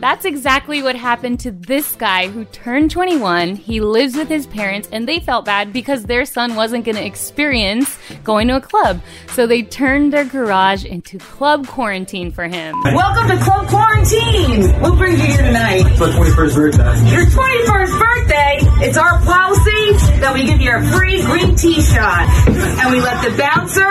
That's 0.01 0.25
exactly 0.25 0.83
what 0.83 0.97
happened 0.97 1.41
to 1.41 1.51
this 1.51 1.95
guy 1.95 2.29
who 2.29 2.47
turned 2.47 2.91
21. 2.91 3.55
He 3.55 3.83
lives 3.83 4.17
with 4.17 4.29
his 4.29 4.47
parents 4.47 4.89
and 4.91 5.07
they 5.07 5.21
felt 5.21 5.45
bad 5.45 5.75
because 5.75 6.05
their 6.05 6.25
son 6.25 6.55
wasn't 6.55 6.87
going 6.87 6.97
to 6.97 7.05
experience 7.05 7.99
going 8.25 8.49
to 8.49 8.57
a 8.57 8.63
club. 8.63 9.03
So 9.33 9.47
they 9.47 9.61
turned 9.63 10.11
their 10.11 10.25
garage 10.25 10.87
into 10.87 11.19
club 11.19 11.67
quarantine 11.67 12.31
for 12.31 12.49
him. 12.49 12.75
Welcome 12.83 13.29
to 13.29 13.45
Club 13.45 13.69
Quarantine. 13.69 14.73
What 14.81 14.97
brings 14.97 15.21
you 15.21 15.27
here 15.27 15.43
tonight? 15.43 15.85
It's 15.87 16.01
My 16.01 16.07
21st 16.07 16.55
birthday. 16.55 17.11
Your 17.13 17.27
21st 17.27 17.99
birthday. 18.01 18.57
It's 18.87 18.97
our 18.97 19.21
policy 19.21 19.93
that 20.21 20.33
we 20.33 20.47
give 20.47 20.63
you 20.63 20.75
a 20.75 20.83
free 20.97 21.21
green 21.23 21.55
tea 21.57 21.83
shot. 21.83 22.27
And 22.49 22.91
we 22.91 23.03
let 23.03 23.23
the 23.23 23.37
bouncer, 23.37 23.85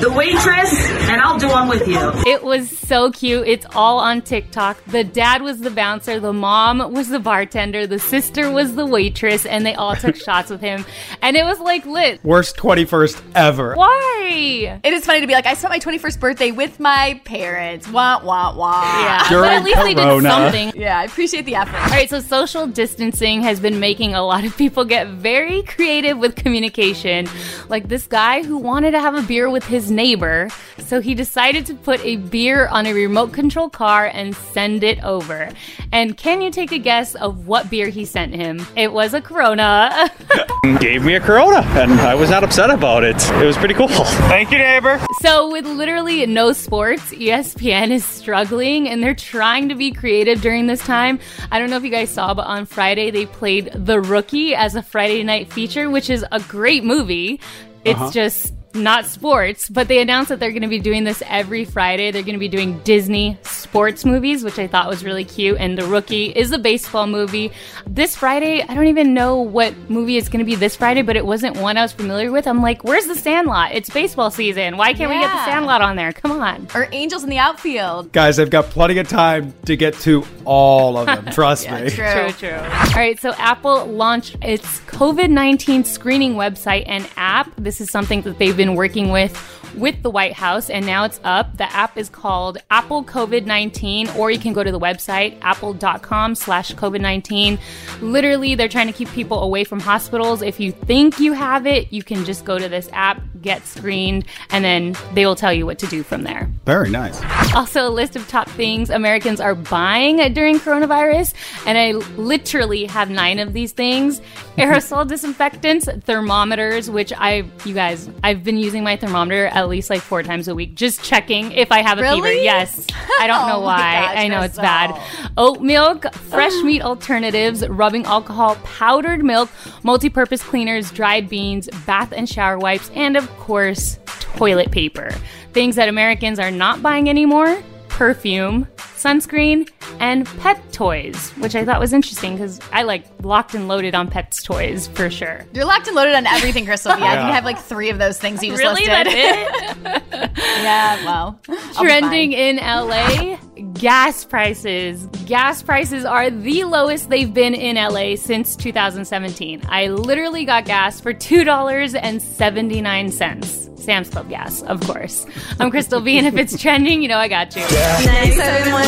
the 0.00 0.10
waitress, 0.10 0.72
and 1.10 1.20
I'll 1.20 1.38
do 1.50 1.54
one 1.54 1.68
with 1.68 1.86
you. 1.88 2.12
It 2.26 2.42
was 2.42 2.76
so 2.78 3.10
cute. 3.10 3.46
It's 3.46 3.66
all 3.74 3.98
on 3.98 4.22
TikTok. 4.22 4.82
The 4.86 5.04
dad 5.04 5.42
was 5.42 5.60
the 5.60 5.70
bouncer, 5.70 6.20
the 6.20 6.32
mom 6.32 6.92
was 6.92 7.08
the 7.08 7.18
bartender, 7.18 7.86
the 7.86 7.98
sister 7.98 8.50
was 8.50 8.74
the 8.74 8.86
waitress, 8.86 9.46
and 9.46 9.64
they 9.66 9.74
all 9.74 9.96
took 9.96 10.16
shots 10.24 10.50
with 10.50 10.60
him. 10.60 10.84
And 11.22 11.36
it 11.36 11.44
was 11.44 11.58
like 11.60 11.86
lit. 11.86 12.22
Worst 12.24 12.56
21st 12.56 13.22
ever. 13.34 13.74
Why? 13.74 14.80
It 14.82 14.92
is 14.92 15.04
funny 15.04 15.20
to 15.20 15.26
be 15.26 15.32
like, 15.32 15.46
I 15.46 15.54
spent 15.54 15.72
my 15.72 15.78
21st 15.78 16.20
birthday 16.20 16.50
with 16.50 16.78
my 16.78 17.20
parents. 17.24 17.88
Wah, 17.88 18.22
wah, 18.24 18.54
wah. 18.54 18.82
Yeah, 18.82 19.28
During 19.28 19.42
but 19.50 19.52
at 19.52 19.64
least 19.64 19.82
they 19.82 19.94
did 19.94 20.22
something. 20.22 20.72
Yeah, 20.76 20.98
I 20.98 21.04
appreciate 21.04 21.46
the 21.46 21.56
effort. 21.56 21.76
All 21.76 21.90
right, 21.90 22.08
so 22.08 22.20
social 22.20 22.66
distancing 22.66 23.42
has 23.42 23.60
been 23.60 23.80
making 23.80 24.14
a 24.14 24.22
lot 24.22 24.44
of 24.44 24.56
people 24.56 24.84
get 24.84 25.08
very 25.08 25.62
creative 25.62 26.18
with 26.18 26.36
communication. 26.36 27.28
Like 27.68 27.88
this 27.88 28.06
guy 28.06 28.42
who 28.42 28.58
wanted 28.58 28.92
to 28.92 29.00
have 29.00 29.14
a 29.14 29.22
beer 29.22 29.50
with 29.50 29.64
his 29.64 29.90
neighbor, 29.90 30.48
so 30.78 31.00
he 31.00 31.14
decided 31.14 31.39
to 31.48 31.74
put 31.74 32.00
a 32.04 32.16
beer 32.16 32.66
on 32.68 32.84
a 32.86 32.92
remote 32.92 33.32
control 33.32 33.70
car 33.70 34.06
and 34.12 34.36
send 34.36 34.84
it 34.84 35.02
over. 35.02 35.48
And 35.90 36.16
can 36.16 36.42
you 36.42 36.50
take 36.50 36.70
a 36.70 36.78
guess 36.78 37.14
of 37.14 37.46
what 37.46 37.70
beer 37.70 37.88
he 37.88 38.04
sent 38.04 38.34
him? 38.34 38.64
It 38.76 38.92
was 38.92 39.14
a 39.14 39.20
Corona. 39.22 40.10
Gave 40.78 41.02
me 41.04 41.14
a 41.14 41.20
Corona, 41.20 41.62
and 41.80 41.92
I 42.00 42.14
was 42.14 42.28
not 42.30 42.44
upset 42.44 42.68
about 42.70 43.02
it. 43.02 43.16
It 43.32 43.46
was 43.46 43.56
pretty 43.56 43.72
cool. 43.74 43.88
Thank 44.28 44.50
you, 44.52 44.58
neighbor. 44.58 45.00
So, 45.22 45.50
with 45.50 45.64
literally 45.66 46.26
no 46.26 46.52
sports, 46.52 47.10
ESPN 47.12 47.90
is 47.90 48.04
struggling 48.04 48.88
and 48.88 49.02
they're 49.02 49.14
trying 49.14 49.70
to 49.70 49.74
be 49.74 49.90
creative 49.90 50.42
during 50.42 50.66
this 50.66 50.80
time. 50.80 51.18
I 51.50 51.58
don't 51.58 51.70
know 51.70 51.76
if 51.78 51.82
you 51.84 51.90
guys 51.90 52.10
saw, 52.10 52.34
but 52.34 52.46
on 52.46 52.66
Friday 52.66 53.10
they 53.10 53.24
played 53.26 53.70
The 53.74 54.00
Rookie 54.00 54.54
as 54.54 54.76
a 54.76 54.82
Friday 54.82 55.22
night 55.24 55.50
feature, 55.52 55.88
which 55.88 56.10
is 56.10 56.24
a 56.30 56.40
great 56.40 56.84
movie. 56.84 57.40
It's 57.84 57.98
Uh-huh. 57.98 58.10
just 58.10 58.52
not 58.74 59.06
sports, 59.06 59.68
but 59.68 59.88
they 59.88 60.00
announced 60.00 60.28
that 60.28 60.40
they're 60.40 60.50
going 60.50 60.62
to 60.62 60.68
be 60.68 60.78
doing 60.78 61.04
this 61.04 61.22
every 61.26 61.64
Friday. 61.64 62.10
They're 62.10 62.22
going 62.22 62.34
to 62.34 62.38
be 62.40 62.48
doing 62.48 62.78
Disney 62.80 63.38
sports 63.42 64.04
movies, 64.04 64.44
which 64.44 64.58
I 64.58 64.66
thought 64.66 64.88
was 64.88 65.04
really 65.04 65.24
cute. 65.24 65.58
And 65.58 65.76
The 65.76 65.84
Rookie 65.84 66.26
is 66.26 66.52
a 66.52 66.58
baseball 66.58 67.06
movie. 67.06 67.52
This 67.86 68.16
Friday, 68.16 68.62
I 68.62 68.74
don't 68.74 68.86
even 68.86 69.14
know 69.14 69.40
what 69.40 69.74
movie 69.90 70.16
is 70.16 70.28
going 70.28 70.38
to 70.38 70.44
be 70.44 70.54
this 70.54 70.76
Friday, 70.76 71.02
but 71.02 71.16
it 71.16 71.26
wasn't 71.26 71.56
one 71.58 71.76
I 71.76 71.82
was 71.82 71.92
familiar 71.92 72.30
with. 72.30 72.46
I'm 72.46 72.62
like, 72.62 72.84
where's 72.84 73.06
The 73.06 73.14
Sandlot? 73.14 73.72
It's 73.72 73.90
baseball 73.90 74.30
season. 74.30 74.76
Why 74.76 74.92
can't 74.92 75.10
we 75.10 75.18
get 75.18 75.32
The 75.32 75.44
Sandlot 75.44 75.80
on 75.82 75.96
there? 75.96 76.12
Come 76.12 76.32
on. 76.32 76.68
Or 76.74 76.88
Angels 76.92 77.24
in 77.24 77.30
the 77.30 77.38
Outfield. 77.38 78.12
Guys, 78.12 78.38
I've 78.38 78.50
got 78.50 78.66
plenty 78.66 78.98
of 78.98 79.08
time 79.08 79.52
to 79.66 79.76
get 79.76 79.94
to 80.00 80.24
all 80.44 80.96
of 80.96 81.06
them. 81.06 81.26
Trust 81.32 81.70
me. 81.70 81.90
True, 81.90 82.30
true. 82.32 82.50
All 82.50 82.94
right, 82.94 83.18
so 83.20 83.32
Apple 83.34 83.86
launched 83.86 84.36
its 84.42 84.80
COVID 84.80 85.30
19 85.30 85.84
screening 85.84 86.34
website 86.34 86.84
and 86.86 87.08
app. 87.16 87.50
This 87.56 87.80
is 87.80 87.90
something 87.90 88.22
that 88.22 88.38
they've 88.38 88.56
been 88.60 88.74
working 88.74 89.08
with 89.08 89.34
with 89.74 90.02
the 90.02 90.10
White 90.10 90.34
House, 90.34 90.68
and 90.68 90.84
now 90.84 91.04
it's 91.04 91.18
up. 91.24 91.56
The 91.56 91.72
app 91.72 91.96
is 91.96 92.10
called 92.10 92.58
Apple 92.70 93.02
COVID 93.04 93.46
19, 93.46 94.10
or 94.10 94.30
you 94.30 94.38
can 94.38 94.52
go 94.52 94.62
to 94.62 94.70
the 94.70 94.78
website 94.78 95.38
apple.com 95.40 96.34
slash 96.34 96.72
COVID 96.72 97.00
19. 97.00 97.58
Literally, 98.02 98.54
they're 98.54 98.68
trying 98.68 98.88
to 98.88 98.92
keep 98.92 99.08
people 99.12 99.40
away 99.40 99.64
from 99.64 99.80
hospitals. 99.80 100.42
If 100.42 100.60
you 100.60 100.72
think 100.72 101.20
you 101.20 101.32
have 101.32 101.66
it, 101.66 101.90
you 101.90 102.02
can 102.02 102.26
just 102.26 102.44
go 102.44 102.58
to 102.58 102.68
this 102.68 102.90
app, 102.92 103.22
get 103.42 103.66
screened, 103.66 104.24
and 104.50 104.64
then 104.64 104.96
they 105.14 105.24
will 105.26 105.36
tell 105.36 105.52
you 105.52 105.66
what 105.66 105.78
to 105.80 105.86
do 105.86 106.02
from 106.02 106.22
there. 106.22 106.50
Very 106.66 106.90
nice. 106.90 107.20
Also, 107.54 107.88
a 107.88 107.90
list 107.90 108.16
of 108.16 108.26
top 108.28 108.48
things 108.50 108.90
Americans 108.90 109.40
are 109.40 109.54
buying 109.54 110.16
during 110.32 110.58
coronavirus. 110.58 111.34
And 111.66 111.76
I 111.78 111.92
literally 112.16 112.84
have 112.86 113.10
nine 113.10 113.38
of 113.38 113.52
these 113.52 113.72
things 113.72 114.20
aerosol 114.58 115.06
disinfectants, 115.06 115.88
thermometers, 116.04 116.90
which 116.90 117.12
I, 117.16 117.44
you 117.64 117.74
guys, 117.74 118.10
I've 118.22 118.44
been 118.44 118.58
using 118.58 118.84
my 118.84 118.96
thermometer 118.96 119.46
at 119.46 119.68
least 119.68 119.88
like 119.90 120.02
four 120.02 120.22
times 120.22 120.48
a 120.48 120.54
week, 120.54 120.74
just 120.74 121.02
checking 121.02 121.52
if 121.52 121.72
I 121.72 121.80
have 121.82 121.98
a 121.98 122.02
fever. 122.12 122.30
Yes. 122.32 122.86
I 123.18 123.26
don't 123.26 123.46
know 123.48 123.56
Oh 123.56 123.60
my 123.60 123.66
why. 123.66 123.92
gosh, 124.06 124.16
I 124.18 124.28
know 124.28 124.40
it's 124.42 124.58
Crystal. 124.58 124.62
bad. 124.62 125.30
Oat 125.36 125.60
milk, 125.60 126.12
fresh 126.14 126.52
meat 126.62 126.82
alternatives, 126.82 127.66
rubbing 127.68 128.04
alcohol, 128.04 128.56
powdered 128.56 129.24
milk, 129.24 129.48
multi 129.82 130.08
purpose 130.10 130.42
cleaners, 130.42 130.90
dried 130.90 131.28
beans, 131.28 131.68
bath 131.86 132.12
and 132.12 132.28
shower 132.28 132.58
wipes, 132.58 132.90
and 132.94 133.16
of 133.16 133.29
course, 133.38 133.98
toilet 134.36 134.70
paper. 134.70 135.10
Things 135.52 135.76
that 135.76 135.88
Americans 135.88 136.38
are 136.38 136.50
not 136.50 136.82
buying 136.82 137.08
anymore 137.08 137.62
perfume, 138.00 138.64
sunscreen, 138.96 139.68
and 139.98 140.24
pet 140.40 140.58
toys, 140.72 141.28
which 141.36 141.54
I 141.54 141.66
thought 141.66 141.78
was 141.78 141.92
interesting 141.92 142.32
because 142.34 142.58
I 142.72 142.84
like 142.84 143.04
locked 143.22 143.52
and 143.54 143.68
loaded 143.68 143.94
on 143.94 144.08
pets 144.08 144.42
toys 144.42 144.86
for 144.88 145.10
sure. 145.10 145.44
You're 145.52 145.66
locked 145.66 145.86
and 145.86 145.94
loaded 145.94 146.14
on 146.14 146.26
everything, 146.26 146.64
Crystal. 146.64 146.98
Yeah, 146.98 147.12
Yeah. 147.12 147.26
you 147.26 147.32
have 147.34 147.44
like 147.44 147.58
three 147.58 147.90
of 147.90 147.98
those 147.98 148.18
things 148.18 148.42
you 148.42 148.52
just 148.52 148.62
Really? 148.62 148.86
listed. 148.86 149.84
That 149.84 150.32
yeah, 150.62 151.04
well. 151.04 151.38
Trending 151.78 152.32
in 152.32 152.56
LA, 152.56 153.36
gas 153.74 154.24
prices. 154.24 155.04
Gas 155.26 155.60
prices 155.62 156.06
are 156.06 156.30
the 156.30 156.64
lowest 156.64 157.10
they've 157.10 157.34
been 157.34 157.52
in 157.52 157.76
LA 157.76 158.16
since 158.16 158.56
2017. 158.56 159.60
I 159.68 159.88
literally 159.88 160.46
got 160.46 160.64
gas 160.64 161.02
for 161.02 161.12
$2.79. 161.12 163.79
Sam's 163.90 164.08
Club 164.08 164.30
yes, 164.30 164.62
of 164.62 164.80
course. 164.82 165.26
I'm 165.58 165.68
Crystal 165.68 166.00
B, 166.00 166.16
and 166.16 166.24
if 166.24 166.36
it's 166.36 166.56
trending, 166.56 167.02
you 167.02 167.08
know 167.08 167.18
I 167.18 167.26
got 167.26 167.56
you. 167.56 167.62
Thanks, 167.62 168.38
everyone. 168.38 168.84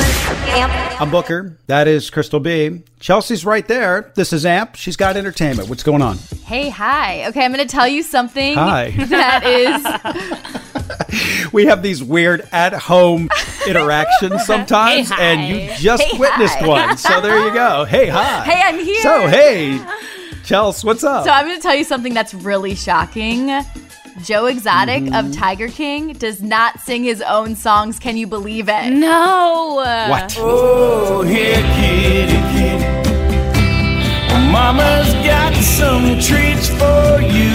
Amp. 0.56 1.00
I'm 1.00 1.10
Booker. 1.10 1.58
That 1.66 1.88
is 1.88 2.08
Crystal 2.08 2.38
B. 2.38 2.82
Chelsea's 3.00 3.44
right 3.44 3.66
there. 3.66 4.12
This 4.14 4.32
is 4.32 4.46
Amp. 4.46 4.76
She's 4.76 4.96
got 4.96 5.16
entertainment. 5.16 5.68
What's 5.68 5.82
going 5.82 6.02
on? 6.02 6.18
Hey, 6.44 6.68
hi. 6.68 7.26
Okay, 7.30 7.44
I'm 7.44 7.52
going 7.52 7.66
to 7.66 7.68
tell 7.68 7.88
you 7.88 8.04
something 8.04 8.54
Hi. 8.54 8.90
that 9.08 9.44
is 9.44 9.82
We 11.52 11.66
have 11.66 11.82
these 11.82 12.04
weird 12.04 12.48
at 12.52 12.72
home 12.72 13.28
interactions 13.66 14.46
sometimes, 14.46 15.10
Hey, 15.10 15.34
and 15.34 15.48
you 15.48 15.68
just 15.78 16.04
Hey, 16.04 16.16
witnessed 16.16 16.58
hi. 16.58 16.68
one. 16.68 16.96
So 16.96 17.20
there 17.20 17.44
you 17.44 17.52
go. 17.52 17.84
Hey, 17.86 18.06
hi. 18.06 18.44
Hey, 18.44 18.62
I'm 18.64 18.78
here. 18.78 19.02
So, 19.02 19.26
hey, 19.26 19.78
Chels, 20.44 20.84
what's 20.84 21.02
up? 21.02 21.24
So 21.24 21.32
I'm 21.32 21.46
going 21.46 21.56
to 21.56 21.62
tell 21.62 21.74
you 21.74 21.82
something 21.82 22.14
that's 22.14 22.34
really 22.34 22.76
shocking. 22.76 23.50
Joe 24.22 24.46
Exotic 24.46 25.04
Mm-hmm. 25.04 25.14
of 25.14 25.32
Tiger 25.34 25.68
King 25.68 26.12
does 26.14 26.42
not 26.42 26.80
sing 26.80 27.04
his 27.04 27.22
own 27.22 27.54
songs. 27.56 27.98
Can 27.98 28.16
you 28.16 28.26
believe 28.26 28.68
it? 28.68 28.90
No. 28.92 29.74
What? 30.08 30.36
Oh, 30.38 31.22
here, 31.22 31.54
kitty, 31.74 32.32
kitty. 32.52 33.02
Mama's 34.52 35.12
got 35.24 35.54
some 35.54 36.18
treats 36.20 36.68
for 36.68 37.20
you. 37.22 37.52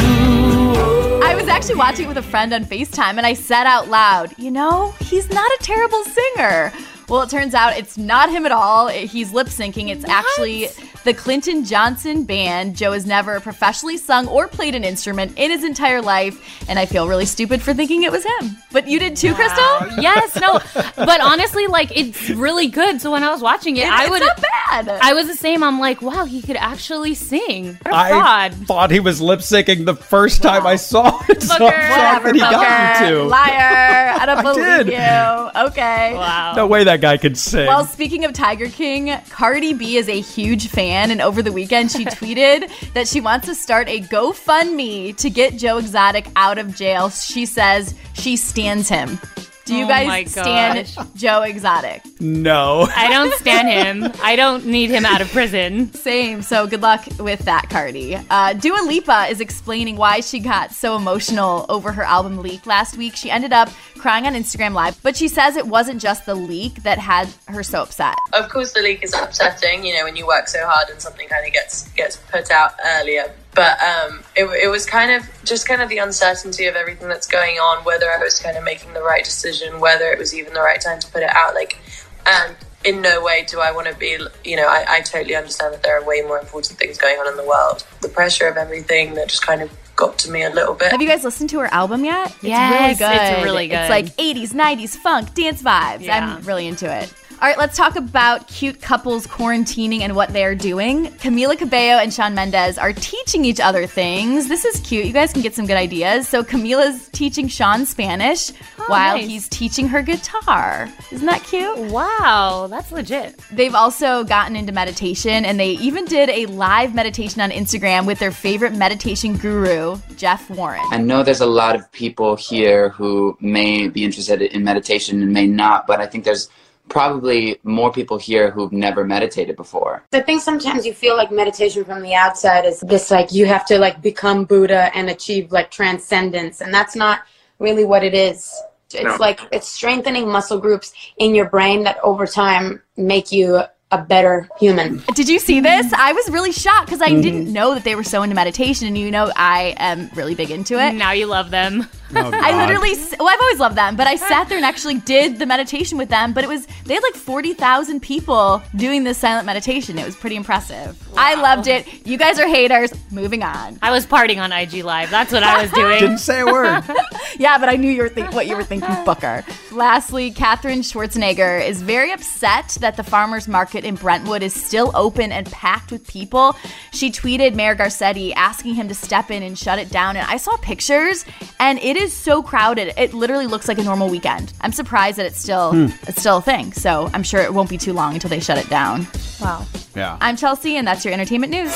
I 1.23 1.35
was 1.35 1.47
actually 1.47 1.75
watching 1.75 2.05
it 2.05 2.07
with 2.07 2.17
a 2.17 2.21
friend 2.23 2.53
on 2.53 2.65
FaceTime 2.65 3.17
and 3.17 3.25
I 3.25 3.33
said 3.33 3.65
out 3.65 3.87
loud, 3.89 4.33
you 4.37 4.49
know, 4.51 4.93
he's 4.99 5.29
not 5.29 5.49
a 5.51 5.57
terrible 5.61 6.03
singer. 6.03 6.73
Well, 7.07 7.21
it 7.21 7.29
turns 7.29 7.53
out 7.53 7.77
it's 7.77 7.97
not 7.97 8.29
him 8.29 8.45
at 8.45 8.51
all. 8.51 8.87
He's 8.87 9.31
lip 9.31 9.47
syncing. 9.47 9.89
It's 9.89 10.03
actually 10.05 10.67
the 11.07 11.13
Clinton 11.13 11.63
Johnson 11.63 12.23
Band. 12.25 12.75
Joe 12.75 12.91
has 12.91 13.05
never 13.05 13.39
professionally 13.39 13.95
sung 13.97 14.27
or 14.27 14.47
played 14.47 14.75
an 14.75 14.83
instrument 14.83 15.37
in 15.37 15.51
his 15.51 15.63
entire 15.63 16.01
life, 16.01 16.65
and 16.69 16.77
I 16.77 16.85
feel 16.85 17.07
really 17.07 17.25
stupid 17.25 17.61
for 17.61 17.73
thinking 17.73 18.03
it 18.03 18.11
was 18.11 18.25
him. 18.25 18.57
But 18.73 18.87
you 18.89 18.99
did 18.99 19.15
too, 19.15 19.33
Crystal? 19.33 19.63
yes, 20.01 20.35
no. 20.39 20.59
But 20.97 21.21
honestly, 21.21 21.65
like 21.67 21.95
it's 21.97 22.29
really 22.31 22.67
good. 22.67 22.99
So 22.99 23.11
when 23.11 23.23
I 23.23 23.29
was 23.31 23.41
watching 23.41 23.77
it, 23.77 23.85
It- 23.85 23.89
I 23.91 24.01
it's 24.03 24.09
would 24.11 24.19
not 24.21 24.41
bad. 24.41 24.89
I 25.01 25.13
was 25.13 25.27
the 25.27 25.35
same. 25.35 25.63
I'm 25.63 25.79
like, 25.79 26.01
wow, 26.01 26.25
he 26.25 26.41
could 26.41 26.57
actually 26.57 27.13
sing. 27.13 27.75
What 27.83 27.93
a 27.93 27.95
I 27.95 28.09
fraud. 28.09 28.53
thought 28.67 28.91
he 28.91 28.99
was 28.99 29.21
lip 29.21 29.39
syncing 29.39 29.85
the 29.85 29.95
first 29.95 30.41
time 30.43 30.67
I 30.67 30.75
saw 30.75 31.21
it. 31.29 31.37
So 31.47 31.53
I'm 31.53 31.59
Booker. 31.61 31.81
shocked 31.81 32.23
that 32.25 32.35
he 32.35 32.39
got 32.41 33.09
you 33.09 33.15
to. 33.15 33.23
Liar. 33.23 34.13
I 34.19 34.25
don't 34.25 34.37
I 34.39 34.41
believe 34.41 34.85
did. 34.87 34.87
you. 34.87 35.61
Okay. 35.69 36.13
Wow. 36.13 36.53
No 36.57 36.67
way 36.67 36.83
that 36.83 36.99
guy 36.99 37.15
could 37.15 37.37
sing. 37.37 37.65
Well, 37.67 37.85
speaking 37.85 38.25
of 38.25 38.33
Tiger 38.33 38.67
King, 38.67 39.17
Cardi 39.29 39.73
B 39.73 39.95
is 39.95 40.09
a 40.09 40.19
huge 40.19 40.67
fan, 40.67 40.96
and 41.11 41.21
over 41.21 41.41
the 41.41 41.51
weekend 41.51 41.91
she 41.91 42.05
tweeted 42.17 42.69
that 42.93 43.07
she 43.07 43.21
wants 43.21 43.45
to 43.47 43.55
start 43.55 43.87
a 43.89 44.01
GoFundMe 44.01 45.15
to 45.17 45.29
get 45.29 45.57
Joe 45.57 45.77
Exotic 45.77 46.27
out 46.35 46.57
of 46.57 46.75
jail. 46.75 47.09
She 47.09 47.45
says 47.45 47.95
she 48.13 48.35
stands 48.35 48.89
him. 48.89 49.19
Do 49.65 49.75
you 49.75 49.83
Oh 49.83 49.87
guys 49.89 50.31
stand. 50.31 50.95
Joe 51.15 51.41
Exotic? 51.41 52.01
no. 52.21 52.87
I 52.95 53.09
don't 53.09 53.33
stand 53.33 53.67
him. 53.67 54.13
I 54.23 54.37
don't 54.37 54.65
need 54.65 54.89
him 54.89 55.05
out 55.05 55.19
of 55.19 55.29
prison. 55.29 55.93
Same. 55.93 56.41
So 56.41 56.67
good 56.67 56.81
luck 56.81 57.03
with 57.19 57.39
that, 57.39 57.69
Cardi. 57.69 58.15
Uh, 58.29 58.53
Dua 58.53 58.79
Lipa 58.87 59.25
is 59.29 59.41
explaining 59.41 59.97
why 59.97 60.21
she 60.21 60.39
got 60.39 60.71
so 60.71 60.95
emotional 60.95 61.65
over 61.67 61.91
her 61.91 62.03
album 62.03 62.37
leak 62.37 62.65
last 62.65 62.95
week. 62.95 63.17
She 63.17 63.29
ended 63.29 63.51
up 63.51 63.67
crying 63.97 64.25
on 64.25 64.33
Instagram 64.33 64.73
Live, 64.73 65.01
but 65.03 65.15
she 65.15 65.27
says 65.27 65.55
it 65.55 65.67
wasn't 65.67 66.01
just 66.01 66.25
the 66.25 66.35
leak 66.35 66.83
that 66.83 66.99
had 66.99 67.27
her 67.47 67.63
so 67.63 67.81
upset. 67.81 68.15
Of 68.33 68.49
course, 68.49 68.73
the 68.73 68.81
leak 68.81 69.03
is 69.03 69.13
upsetting. 69.13 69.85
You 69.85 69.97
know, 69.97 70.03
when 70.05 70.15
you 70.15 70.25
work 70.25 70.47
so 70.47 70.65
hard 70.65 70.89
and 70.89 71.01
something 71.01 71.27
kind 71.27 71.45
of 71.45 71.53
gets 71.53 71.89
gets 71.89 72.17
put 72.17 72.51
out 72.51 72.73
earlier. 72.85 73.33
But 73.53 73.77
um, 73.81 74.23
it, 74.35 74.45
it 74.45 74.69
was 74.69 74.85
kind 74.85 75.11
of 75.11 75.27
just 75.43 75.67
kind 75.67 75.81
of 75.81 75.89
the 75.89 75.97
uncertainty 75.97 76.65
of 76.67 76.75
everything 76.75 77.07
that's 77.07 77.27
going 77.27 77.55
on, 77.55 77.83
whether 77.83 78.05
I 78.05 78.19
was 78.19 78.39
kind 78.39 78.55
of 78.55 78.63
making 78.63 78.93
the 78.93 79.01
right 79.01 79.23
decision, 79.23 79.79
whether 79.79 80.11
it 80.11 80.19
was 80.19 80.35
even 80.35 80.53
the 80.53 80.61
right 80.61 80.79
time 80.79 80.99
to 80.99 81.11
put 81.11 81.23
it 81.23 81.35
out. 81.35 81.55
Like, 81.55 81.79
and 82.25 82.55
in 82.85 83.01
no 83.01 83.21
way 83.23 83.45
do 83.49 83.59
I 83.59 83.71
want 83.71 83.87
to 83.87 83.95
be. 83.95 84.17
You 84.43 84.57
know, 84.57 84.67
I, 84.67 84.85
I 84.87 85.01
totally 85.01 85.35
understand 85.35 85.73
that 85.73 85.83
there 85.83 85.99
are 85.99 86.05
way 86.05 86.21
more 86.21 86.39
important 86.39 86.77
things 86.77 86.97
going 86.97 87.17
on 87.17 87.27
in 87.27 87.35
the 87.35 87.47
world. 87.47 87.85
The 88.01 88.09
pressure 88.09 88.47
of 88.47 88.57
everything 88.57 89.15
that 89.15 89.27
just 89.27 89.45
kind 89.45 89.61
of 89.61 89.71
got 89.97 90.17
to 90.19 90.31
me 90.31 90.43
a 90.43 90.49
little 90.51 90.75
bit. 90.75 90.91
Have 90.91 91.01
you 91.01 91.07
guys 91.09 91.25
listened 91.25 91.49
to 91.49 91.59
her 91.59 91.73
album 91.73 92.05
yet? 92.05 92.33
Yes, 92.41 92.91
it's 92.93 93.01
really 93.01 93.11
good. 93.11 93.21
it's 93.21 93.43
really 93.43 93.71
It's 93.71 93.89
like 93.89 94.05
80s, 94.15 94.53
90s 94.53 94.95
funk, 94.95 95.33
dance 95.33 95.61
vibes. 95.61 96.01
Yeah. 96.01 96.37
I'm 96.37 96.45
really 96.45 96.67
into 96.67 96.85
it. 96.89 97.13
All 97.39 97.47
right, 97.47 97.57
let's 97.59 97.77
talk 97.77 97.95
about 97.95 98.47
cute 98.47 98.81
couples 98.81 99.27
quarantining 99.27 99.99
and 99.99 100.15
what 100.15 100.33
they're 100.33 100.55
doing. 100.55 101.05
Camila 101.17 101.55
Cabello 101.55 102.01
and 102.01 102.11
Shawn 102.11 102.33
Mendes 102.33 102.79
are 102.79 102.93
teaching 102.93 103.45
each 103.45 103.59
other 103.59 103.85
things. 103.85 104.47
This 104.47 104.65
is 104.65 104.79
cute. 104.79 105.05
You 105.05 105.13
guys 105.13 105.33
can 105.33 105.43
get 105.43 105.53
some 105.53 105.67
good 105.67 105.77
ideas. 105.77 106.27
So 106.27 106.43
Camila's 106.43 107.09
teaching 107.09 107.47
Shawn 107.47 107.85
Spanish 107.85 108.51
oh, 108.79 108.85
while 108.87 109.17
nice. 109.17 109.27
he's 109.27 109.47
teaching 109.49 109.87
her 109.87 110.01
guitar. 110.01 110.89
Isn't 111.11 111.27
that 111.27 111.43
cute? 111.43 111.77
Wow, 111.77 112.65
that's 112.71 112.91
legit. 112.91 113.37
They've 113.51 113.75
also 113.75 114.23
gotten 114.23 114.55
into 114.55 114.71
meditation 114.71 115.45
and 115.45 115.59
they 115.59 115.73
even 115.73 116.05
did 116.05 116.31
a 116.31 116.47
live 116.47 116.95
meditation 116.95 117.39
on 117.39 117.51
Instagram 117.51 118.07
with 118.07 118.17
their 118.17 118.31
favorite 118.31 118.73
meditation 118.73 119.37
guru, 119.37 119.99
Jeff 120.15 120.49
Warren. 120.49 120.81
I 120.89 120.97
know 120.97 121.21
there's 121.21 121.41
a 121.41 121.45
lot 121.45 121.75
of 121.75 121.91
people 121.91 122.35
here 122.35 122.89
who 122.89 123.37
may 123.39 123.89
be 123.89 124.03
interested 124.03 124.41
in 124.41 124.63
meditation 124.63 125.21
and 125.21 125.31
may 125.31 125.45
not, 125.45 125.85
but 125.85 126.01
I 126.01 126.07
think 126.07 126.23
there's 126.23 126.49
probably 126.89 127.59
more 127.63 127.91
people 127.91 128.17
here 128.17 128.51
who've 128.51 128.71
never 128.71 129.03
meditated 129.03 129.55
before. 129.55 130.03
I 130.13 130.21
think 130.21 130.41
sometimes 130.41 130.85
you 130.85 130.93
feel 130.93 131.15
like 131.15 131.31
meditation 131.31 131.83
from 131.85 132.01
the 132.01 132.13
outside 132.13 132.65
is 132.65 132.79
this 132.81 133.11
like 133.11 133.31
you 133.31 133.45
have 133.45 133.65
to 133.67 133.77
like 133.79 134.01
become 134.01 134.45
Buddha 134.45 134.91
and 134.95 135.09
achieve 135.09 135.51
like 135.51 135.71
transcendence 135.71 136.61
and 136.61 136.73
that's 136.73 136.95
not 136.95 137.21
really 137.59 137.85
what 137.85 138.03
it 138.03 138.13
is. 138.13 138.53
It's 138.93 139.03
No. 139.03 139.17
like 139.19 139.39
it's 139.51 139.67
strengthening 139.67 140.29
muscle 140.29 140.59
groups 140.59 140.93
in 141.17 141.35
your 141.35 141.49
brain 141.49 141.83
that 141.83 141.97
over 142.03 142.25
time 142.25 142.81
make 142.95 143.31
you 143.31 143.61
a 143.91 144.01
better 144.01 144.49
human. 144.59 145.01
Did 145.15 145.29
you 145.29 145.39
see 145.39 145.61
this? 145.61 145.93
I 145.93 146.11
was 146.11 146.29
really 146.29 146.51
shocked 146.51 146.87
because 146.87 147.01
I 147.01 147.09
mm-hmm. 147.09 147.21
didn't 147.21 147.53
know 147.53 147.73
that 147.73 147.85
they 147.85 147.95
were 147.95 148.03
so 148.03 148.21
into 148.21 148.35
meditation, 148.35 148.87
and 148.87 148.97
you 148.97 149.09
know 149.11 149.31
I 149.35 149.75
am 149.77 150.09
really 150.13 150.35
big 150.35 150.51
into 150.51 150.73
it. 150.83 150.93
Now 150.93 151.11
you 151.11 151.25
love 151.25 151.51
them. 151.51 151.87
Oh, 152.15 152.31
I 152.33 152.65
literally, 152.65 152.95
well, 153.17 153.29
I've 153.29 153.41
always 153.41 153.59
loved 153.59 153.77
them, 153.77 153.95
but 153.95 154.07
I 154.07 154.15
sat 154.15 154.49
there 154.49 154.57
and 154.57 154.65
actually 154.65 154.99
did 154.99 155.39
the 155.39 155.45
meditation 155.45 155.97
with 155.97 156.09
them. 156.09 156.33
But 156.33 156.43
it 156.43 156.47
was 156.47 156.65
they 156.85 156.95
had 156.95 157.03
like 157.03 157.15
forty 157.15 157.53
thousand 157.53 158.01
people 158.01 158.61
doing 158.75 159.05
this 159.05 159.17
silent 159.17 159.45
meditation. 159.45 159.97
It 159.97 160.05
was 160.05 160.15
pretty 160.15 160.35
impressive. 160.35 161.01
I 161.15 161.35
loved 161.35 161.67
it. 161.67 162.05
You 162.05 162.17
guys 162.17 162.39
are 162.39 162.47
haters. 162.47 162.93
Moving 163.11 163.43
on. 163.43 163.79
I 163.81 163.91
was 163.91 164.05
partying 164.05 164.41
on 164.41 164.51
IG 164.51 164.83
Live. 164.83 165.09
That's 165.09 165.31
what 165.31 165.43
I 165.43 165.61
was 165.61 165.71
doing. 165.71 165.99
Didn't 165.99 166.17
say 166.19 166.41
a 166.41 166.45
word. 166.45 166.83
yeah, 167.39 167.57
but 167.57 167.69
I 167.69 167.77
knew 167.77 167.89
you 167.89 168.01
were 168.01 168.09
think- 168.09 168.33
what 168.33 168.47
you 168.47 168.55
were 168.57 168.63
thinking, 168.63 168.93
Booker. 169.05 169.45
Lastly, 169.71 170.31
Katherine 170.31 170.81
Schwarzenegger 170.81 171.65
is 171.65 171.81
very 171.81 172.11
upset 172.11 172.77
that 172.81 172.97
the 172.97 173.03
farmers 173.03 173.47
market 173.47 173.76
in 173.85 173.95
Brentwood 173.95 174.43
is 174.43 174.53
still 174.53 174.91
open 174.95 175.31
and 175.31 175.45
packed 175.51 175.91
with 175.91 176.07
people. 176.07 176.55
She 176.91 177.11
tweeted 177.11 177.55
Mayor 177.55 177.75
Garcetti 177.75 178.33
asking 178.35 178.75
him 178.75 178.87
to 178.87 178.93
step 178.93 179.31
in 179.31 179.43
and 179.43 179.57
shut 179.57 179.79
it 179.79 179.89
down, 179.89 180.15
and 180.17 180.25
I 180.29 180.37
saw 180.37 180.55
pictures, 180.57 181.25
and 181.59 181.79
it 181.79 181.97
is 181.97 182.13
so 182.15 182.41
crowded. 182.43 182.93
It 182.97 183.13
literally 183.13 183.47
looks 183.47 183.67
like 183.67 183.77
a 183.79 183.83
normal 183.83 184.09
weekend. 184.09 184.53
I'm 184.61 184.71
surprised 184.71 185.17
that 185.17 185.25
it's 185.25 185.39
still 185.39 185.71
Hmm. 185.71 185.87
it's 186.07 186.19
still 186.19 186.37
a 186.37 186.41
thing. 186.41 186.73
So 186.73 187.09
I'm 187.13 187.23
sure 187.23 187.41
it 187.41 187.53
won't 187.53 187.69
be 187.69 187.77
too 187.77 187.93
long 187.93 188.13
until 188.13 188.29
they 188.29 188.39
shut 188.39 188.57
it 188.57 188.69
down. 188.69 189.07
Wow. 189.41 189.65
Yeah. 189.95 190.17
I'm 190.21 190.35
Chelsea, 190.37 190.77
and 190.77 190.87
that's 190.87 191.03
your 191.05 191.13
entertainment 191.13 191.51
news. 191.51 191.71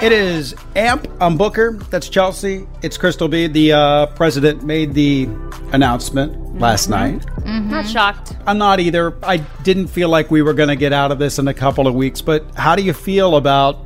It 0.00 0.12
is 0.12 0.54
AMP. 0.76 1.06
I'm 1.20 1.36
Booker. 1.36 1.78
That's 1.90 2.08
Chelsea. 2.08 2.66
It's 2.82 2.96
Crystal 2.96 3.28
B. 3.28 3.46
The 3.46 3.72
uh, 3.72 4.06
president 4.06 4.62
made 4.62 4.94
the 4.94 5.28
announcement 5.72 6.36
last 6.58 6.90
mm-hmm. 6.90 7.16
night. 7.16 7.26
Mm-hmm. 7.26 7.70
Not 7.70 7.86
shocked. 7.86 8.36
I'm 8.46 8.58
not 8.58 8.80
either. 8.80 9.16
I 9.22 9.38
didn't 9.38 9.88
feel 9.88 10.08
like 10.08 10.30
we 10.30 10.42
were 10.42 10.54
going 10.54 10.68
to 10.68 10.76
get 10.76 10.92
out 10.92 11.12
of 11.12 11.18
this 11.18 11.38
in 11.38 11.48
a 11.48 11.54
couple 11.54 11.86
of 11.86 11.94
weeks, 11.94 12.20
but 12.20 12.44
how 12.54 12.76
do 12.76 12.82
you 12.82 12.92
feel 12.92 13.36
about 13.36 13.78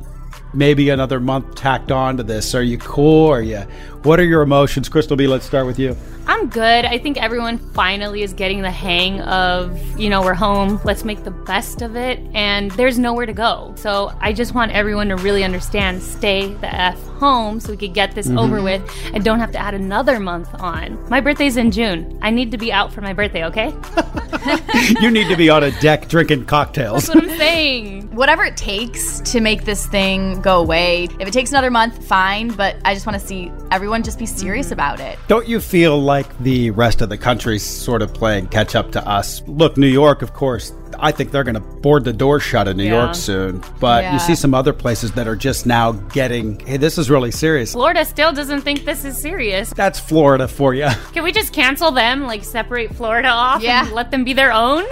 maybe 0.53 0.89
another 0.89 1.19
month 1.19 1.55
tacked 1.55 1.91
on 1.91 2.17
to 2.17 2.23
this? 2.23 2.53
Are 2.55 2.63
you 2.63 2.77
cool? 2.77 3.29
Are 3.29 3.41
you? 3.41 3.65
What 4.03 4.19
are 4.19 4.25
your 4.25 4.41
emotions, 4.41 4.89
Crystal 4.89 5.15
B? 5.15 5.27
Let's 5.27 5.45
start 5.45 5.65
with 5.65 5.79
you. 5.79 5.95
I'm 6.25 6.47
good. 6.47 6.85
I 6.85 6.97
think 6.97 7.21
everyone 7.21 7.57
finally 7.57 8.21
is 8.21 8.33
getting 8.33 8.61
the 8.61 8.71
hang 8.71 9.19
of, 9.21 9.77
you 9.99 10.09
know, 10.09 10.21
we're 10.21 10.33
home. 10.33 10.79
Let's 10.85 11.03
make 11.03 11.23
the 11.25 11.31
best 11.31 11.81
of 11.81 11.95
it. 11.97 12.19
And 12.33 12.71
there's 12.71 12.97
nowhere 12.97 13.25
to 13.25 13.33
go. 13.33 13.73
So 13.77 14.13
I 14.21 14.31
just 14.31 14.53
want 14.53 14.71
everyone 14.71 15.09
to 15.09 15.17
really 15.17 15.43
understand 15.43 16.01
stay 16.01 16.53
the 16.53 16.73
F 16.73 17.01
home 17.17 17.59
so 17.59 17.71
we 17.71 17.77
could 17.77 17.93
get 17.93 18.15
this 18.15 18.27
Mhm. 18.27 18.39
over 18.39 18.61
with 18.61 18.81
and 19.13 19.23
don't 19.23 19.39
have 19.39 19.51
to 19.51 19.57
add 19.59 19.73
another 19.73 20.19
month 20.19 20.49
on. 20.61 20.97
My 21.09 21.19
birthday's 21.19 21.57
in 21.57 21.71
June. 21.71 22.17
I 22.21 22.29
need 22.29 22.51
to 22.51 22.57
be 22.57 22.71
out 22.71 22.93
for 22.93 23.01
my 23.01 23.11
birthday, 23.13 23.43
okay? 23.45 23.73
you 25.01 25.11
need 25.11 25.27
to 25.29 25.35
be 25.37 25.49
on 25.49 25.63
a 25.63 25.71
deck 25.81 26.07
drinking 26.07 26.45
cocktails. 26.45 27.07
That's 27.07 27.15
what 27.15 27.31
I'm 27.31 27.37
saying. 27.37 28.15
Whatever 28.15 28.43
it 28.45 28.55
takes 28.57 29.19
to 29.31 29.41
make 29.41 29.65
this 29.65 29.85
thing 29.87 30.39
go 30.41 30.59
away. 30.59 31.07
If 31.19 31.27
it 31.27 31.31
takes 31.33 31.49
another 31.51 31.71
month, 31.71 32.05
fine, 32.05 32.49
but 32.49 32.75
I 32.85 32.93
just 32.93 33.05
want 33.05 33.19
to 33.19 33.25
see 33.25 33.51
everyone 33.71 33.92
just 34.01 34.17
be 34.17 34.25
serious 34.25 34.67
mm-hmm. 34.67 34.73
about 34.73 34.99
it. 34.99 35.19
Don't 35.27 35.47
you 35.47 35.59
feel 35.59 36.01
like 36.01 36.35
the 36.39 36.71
rest 36.71 37.01
of 37.01 37.09
the 37.09 37.17
country's 37.17 37.63
sort 37.63 38.01
of 38.01 38.13
playing 38.13 38.47
catch 38.47 38.75
up 38.75 38.91
to 38.93 39.07
us? 39.07 39.41
Look, 39.47 39.77
New 39.77 39.87
York, 39.87 40.21
of 40.21 40.33
course, 40.33 40.73
I 40.99 41.11
think 41.11 41.31
they're 41.31 41.43
going 41.43 41.55
to 41.55 41.59
board 41.59 42.03
the 42.05 42.13
door 42.13 42.39
shut 42.39 42.67
in 42.67 42.77
New 42.77 42.85
Yeah. 42.85 43.03
York 43.03 43.15
soon. 43.15 43.63
But 43.79 44.03
Yeah. 44.03 44.13
you 44.13 44.19
see 44.19 44.35
some 44.35 44.53
other 44.53 44.73
places 44.73 45.11
that 45.13 45.27
are 45.27 45.35
just 45.35 45.65
now 45.65 45.91
getting, 45.91 46.59
hey, 46.61 46.77
this 46.77 46.97
is 46.97 47.09
really 47.09 47.31
serious. 47.31 47.73
Florida 47.73 48.05
still 48.05 48.31
doesn't 48.31 48.61
think 48.61 48.85
this 48.85 49.03
is 49.03 49.17
serious. 49.17 49.71
That's 49.75 49.99
Florida 49.99 50.47
for 50.47 50.73
you. 50.73 50.87
Can 51.13 51.23
we 51.23 51.31
just 51.31 51.51
cancel 51.53 51.91
them, 51.91 52.23
like 52.23 52.43
separate 52.43 52.95
Florida 52.95 53.29
off 53.29 53.61
Yeah. 53.61 53.85
and 53.85 53.93
let 53.93 54.11
them 54.11 54.23
be 54.23 54.33
their 54.33 54.51
own? 54.53 54.85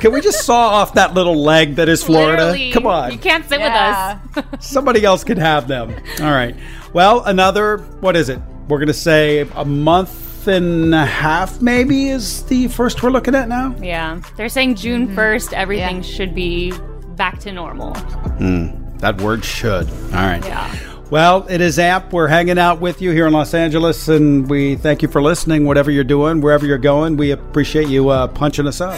Can 0.00 0.12
we 0.12 0.20
just 0.20 0.44
saw 0.44 0.68
off 0.68 0.94
that 0.94 1.14
little 1.14 1.36
leg 1.42 1.76
that 1.76 1.88
is 1.88 2.02
Florida? 2.02 2.46
Literally, 2.46 2.72
Come 2.72 2.86
on. 2.86 3.12
You 3.12 3.18
can't 3.18 3.48
sit 3.48 3.60
Yeah. 3.60 4.18
with 4.34 4.44
us. 4.44 4.46
Somebody 4.66 5.04
else 5.04 5.24
can 5.24 5.38
have 5.38 5.68
them. 5.68 5.90
All 6.20 6.30
right. 6.30 6.54
Well, 6.92 7.22
another, 7.24 7.78
what 8.00 8.14
is 8.16 8.28
it? 8.28 8.38
We're 8.68 8.78
going 8.78 8.88
to 8.88 8.92
say 8.94 9.40
a 9.54 9.64
month 9.64 10.46
and 10.48 10.94
a 10.94 11.04
half, 11.06 11.60
maybe, 11.62 12.08
is 12.10 12.42
the 12.44 12.68
first 12.68 13.02
we're 13.02 13.10
looking 13.10 13.34
at 13.34 13.48
now. 13.48 13.74
Yeah. 13.80 14.20
They're 14.36 14.48
saying 14.48 14.76
June 14.76 15.08
1st, 15.16 15.52
everything 15.54 16.02
should 16.02 16.34
be 16.34 16.72
back 17.16 17.38
to 17.40 17.52
normal. 17.52 17.94
Hmm. 17.94 18.68
That 18.98 19.20
word 19.20 19.44
should. 19.44 19.88
All 19.90 20.10
right. 20.26 20.44
Yeah. 20.44 20.74
Well, 21.08 21.46
it 21.48 21.60
is 21.60 21.78
AMP. 21.78 22.12
We're 22.12 22.26
hanging 22.26 22.58
out 22.58 22.80
with 22.80 23.00
you 23.00 23.12
here 23.12 23.28
in 23.28 23.32
Los 23.32 23.54
Angeles, 23.54 24.08
and 24.08 24.50
we 24.50 24.74
thank 24.74 25.02
you 25.02 25.08
for 25.08 25.22
listening, 25.22 25.64
whatever 25.64 25.88
you're 25.88 26.02
doing, 26.02 26.40
wherever 26.40 26.66
you're 26.66 26.78
going. 26.78 27.16
We 27.16 27.30
appreciate 27.30 27.86
you 27.86 28.08
uh, 28.08 28.26
punching 28.26 28.66
us 28.66 28.80
up. 28.80 28.96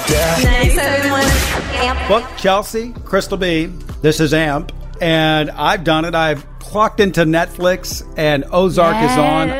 Book 2.08 2.24
Chelsea, 2.38 2.94
Crystal 3.04 3.36
B. 3.36 3.66
This 4.00 4.20
is 4.20 4.32
AMP, 4.32 4.72
and 5.02 5.50
I've 5.50 5.84
done 5.84 6.06
it. 6.06 6.14
I've 6.14 6.46
clocked 6.60 7.00
into 7.00 7.24
Netflix, 7.24 8.02
and 8.16 8.46
Ozark 8.52 8.96
is 8.96 9.18
on. 9.18 9.50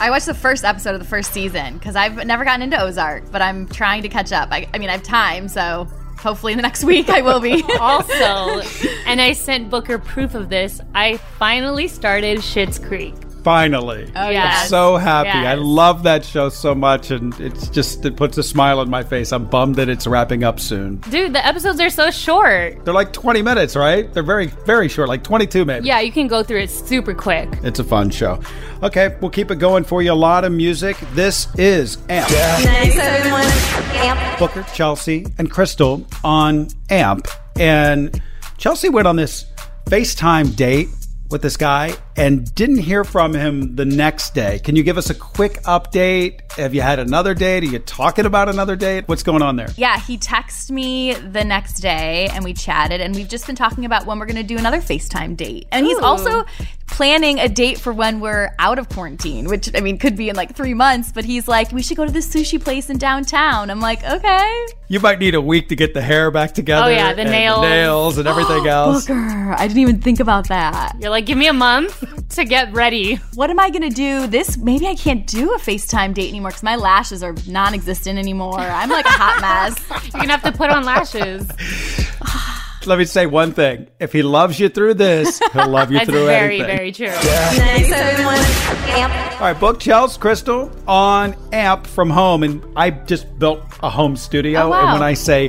I 0.00 0.08
watched 0.08 0.24
the 0.24 0.32
first 0.32 0.64
episode 0.64 0.94
of 0.94 1.00
the 1.00 1.06
first 1.06 1.34
season 1.34 1.74
because 1.74 1.96
I've 1.96 2.24
never 2.24 2.44
gotten 2.44 2.62
into 2.62 2.80
Ozark, 2.80 3.30
but 3.30 3.42
I'm 3.42 3.68
trying 3.68 4.00
to 4.04 4.08
catch 4.08 4.32
up. 4.32 4.48
I, 4.50 4.66
I 4.72 4.78
mean, 4.78 4.88
I 4.88 4.92
have 4.92 5.02
time, 5.02 5.48
so 5.48 5.86
hopefully 6.20 6.52
in 6.52 6.56
the 6.58 6.62
next 6.62 6.84
week 6.84 7.08
I 7.08 7.22
will 7.22 7.40
be. 7.40 7.62
also, 7.80 8.62
and 9.06 9.20
I 9.20 9.32
sent 9.32 9.70
Booker 9.70 9.98
proof 9.98 10.34
of 10.34 10.48
this. 10.48 10.80
I 10.94 11.16
finally 11.16 11.88
started 11.88 12.38
Schitt's 12.38 12.78
Creek. 12.78 13.14
Finally. 13.42 14.10
Oh, 14.14 14.20
I'm 14.20 14.66
so 14.66 14.96
happy. 14.96 15.30
I 15.30 15.54
love 15.54 16.02
that 16.02 16.24
show 16.24 16.48
so 16.48 16.74
much, 16.74 17.10
and 17.10 17.38
it's 17.40 17.68
just, 17.68 18.04
it 18.04 18.16
puts 18.16 18.38
a 18.38 18.42
smile 18.42 18.80
on 18.80 18.90
my 18.90 19.02
face. 19.02 19.32
I'm 19.32 19.46
bummed 19.46 19.76
that 19.76 19.88
it's 19.88 20.06
wrapping 20.06 20.44
up 20.44 20.60
soon. 20.60 20.96
Dude, 20.96 21.32
the 21.32 21.44
episodes 21.44 21.80
are 21.80 21.90
so 21.90 22.10
short. 22.10 22.84
They're 22.84 22.94
like 22.94 23.12
20 23.12 23.42
minutes, 23.42 23.76
right? 23.76 24.12
They're 24.12 24.22
very, 24.22 24.46
very 24.66 24.88
short, 24.88 25.08
like 25.08 25.24
22 25.24 25.64
maybe. 25.64 25.86
Yeah, 25.86 26.00
you 26.00 26.12
can 26.12 26.26
go 26.26 26.42
through 26.42 26.60
it 26.60 26.70
super 26.70 27.14
quick. 27.14 27.48
It's 27.62 27.78
a 27.78 27.84
fun 27.84 28.10
show. 28.10 28.40
Okay, 28.82 29.16
we'll 29.20 29.30
keep 29.30 29.50
it 29.50 29.58
going 29.58 29.84
for 29.84 30.02
you. 30.02 30.12
A 30.12 30.14
lot 30.14 30.44
of 30.44 30.52
music. 30.52 30.96
This 31.12 31.48
is 31.56 31.98
AMP. 32.08 32.30
971 32.30 33.42
AMP. 34.04 34.38
Booker, 34.38 34.62
Chelsea, 34.74 35.26
and 35.38 35.50
Crystal 35.50 36.06
on 36.24 36.68
AMP. 36.88 37.26
And 37.58 38.20
Chelsea 38.58 38.88
went 38.88 39.06
on 39.06 39.16
this 39.16 39.46
FaceTime 39.86 40.56
date 40.56 40.88
with 41.30 41.42
this 41.42 41.56
guy 41.56 41.94
and 42.20 42.54
didn't 42.54 42.76
hear 42.76 43.02
from 43.02 43.32
him 43.32 43.76
the 43.76 43.84
next 43.86 44.34
day. 44.34 44.58
Can 44.58 44.76
you 44.76 44.82
give 44.82 44.98
us 44.98 45.08
a 45.08 45.14
quick 45.14 45.54
update? 45.62 46.52
Have 46.52 46.74
you 46.74 46.82
had 46.82 46.98
another 46.98 47.32
date? 47.32 47.62
Are 47.62 47.66
you 47.66 47.78
talking 47.78 48.26
about 48.26 48.50
another 48.50 48.76
date? 48.76 49.08
What's 49.08 49.22
going 49.22 49.40
on 49.40 49.56
there? 49.56 49.70
Yeah, 49.78 49.98
he 49.98 50.18
texted 50.18 50.70
me 50.70 51.14
the 51.14 51.42
next 51.42 51.80
day 51.80 52.28
and 52.32 52.44
we 52.44 52.52
chatted, 52.52 53.00
and 53.00 53.14
we've 53.14 53.28
just 53.28 53.46
been 53.46 53.56
talking 53.56 53.86
about 53.86 54.04
when 54.04 54.18
we're 54.18 54.26
going 54.26 54.36
to 54.36 54.42
do 54.42 54.58
another 54.58 54.82
FaceTime 54.82 55.34
date. 55.34 55.66
And 55.72 55.86
he's 55.86 55.96
Ooh. 55.96 56.04
also 56.04 56.44
planning 56.90 57.38
a 57.38 57.48
date 57.48 57.78
for 57.78 57.92
when 57.92 58.20
we're 58.20 58.50
out 58.58 58.78
of 58.78 58.88
quarantine, 58.90 59.46
which 59.46 59.70
I 59.74 59.80
mean 59.80 59.96
could 59.96 60.16
be 60.16 60.28
in 60.28 60.36
like 60.36 60.54
three 60.54 60.74
months, 60.74 61.12
but 61.12 61.24
he's 61.24 61.48
like, 61.48 61.72
we 61.72 61.82
should 61.82 61.96
go 61.96 62.04
to 62.04 62.12
this 62.12 62.28
sushi 62.28 62.62
place 62.62 62.90
in 62.90 62.98
downtown. 62.98 63.70
I'm 63.70 63.80
like, 63.80 64.04
okay. 64.04 64.66
You 64.88 65.00
might 65.00 65.20
need 65.20 65.34
a 65.34 65.40
week 65.40 65.68
to 65.68 65.76
get 65.76 65.94
the 65.94 66.02
hair 66.02 66.30
back 66.30 66.52
together. 66.52 66.86
Oh, 66.86 66.90
yeah, 66.90 67.14
the 67.14 67.22
and 67.22 67.30
nails. 67.30 67.62
nails 67.62 68.18
and 68.18 68.28
everything 68.28 68.66
oh, 68.68 68.90
else. 68.92 69.06
Booker, 69.06 69.54
I 69.56 69.66
didn't 69.68 69.80
even 69.80 70.00
think 70.00 70.20
about 70.20 70.48
that. 70.48 70.96
You're 71.00 71.10
like, 71.10 71.26
give 71.26 71.38
me 71.38 71.46
a 71.46 71.52
month 71.52 72.09
to 72.30 72.44
get 72.44 72.72
ready. 72.72 73.16
What 73.34 73.50
am 73.50 73.58
I 73.58 73.70
gonna 73.70 73.90
do? 73.90 74.26
This 74.26 74.56
maybe 74.56 74.86
I 74.86 74.94
can't 74.94 75.26
do 75.26 75.52
a 75.54 75.58
FaceTime 75.58 76.14
date 76.14 76.28
anymore 76.28 76.50
because 76.50 76.62
my 76.62 76.76
lashes 76.76 77.22
are 77.22 77.34
non-existent 77.48 78.18
anymore. 78.18 78.58
I'm 78.60 78.88
like 78.90 79.04
a 79.06 79.10
hot 79.10 79.40
mess. 79.90 80.04
You're 80.04 80.20
gonna 80.22 80.36
have 80.36 80.42
to 80.42 80.52
put 80.52 80.70
on 80.70 80.84
lashes. 80.84 81.48
Let 82.86 82.98
me 82.98 83.04
say 83.04 83.26
one 83.26 83.52
thing. 83.52 83.88
If 83.98 84.10
he 84.10 84.22
loves 84.22 84.58
you 84.58 84.70
through 84.70 84.94
this, 84.94 85.38
he'll 85.52 85.68
love 85.68 85.90
you 85.92 85.98
That's 85.98 86.08
through 86.08 86.24
very, 86.24 86.62
anything. 86.62 86.66
very 86.66 86.90
very 86.92 86.92
true. 86.92 87.30
971 87.58 88.34
AMP. 88.96 89.32
All 89.34 89.40
right, 89.40 89.60
book 89.60 89.78
Chels 89.80 90.18
Crystal 90.18 90.70
on 90.88 91.34
AMP 91.52 91.86
from 91.86 92.08
home, 92.08 92.42
and 92.42 92.64
I 92.76 92.88
just 92.90 93.38
built 93.38 93.60
a 93.82 93.90
home 93.90 94.16
studio. 94.16 94.60
Oh, 94.62 94.68
wow. 94.70 94.80
And 94.84 94.92
when 94.94 95.02
I 95.02 95.12
say, 95.12 95.48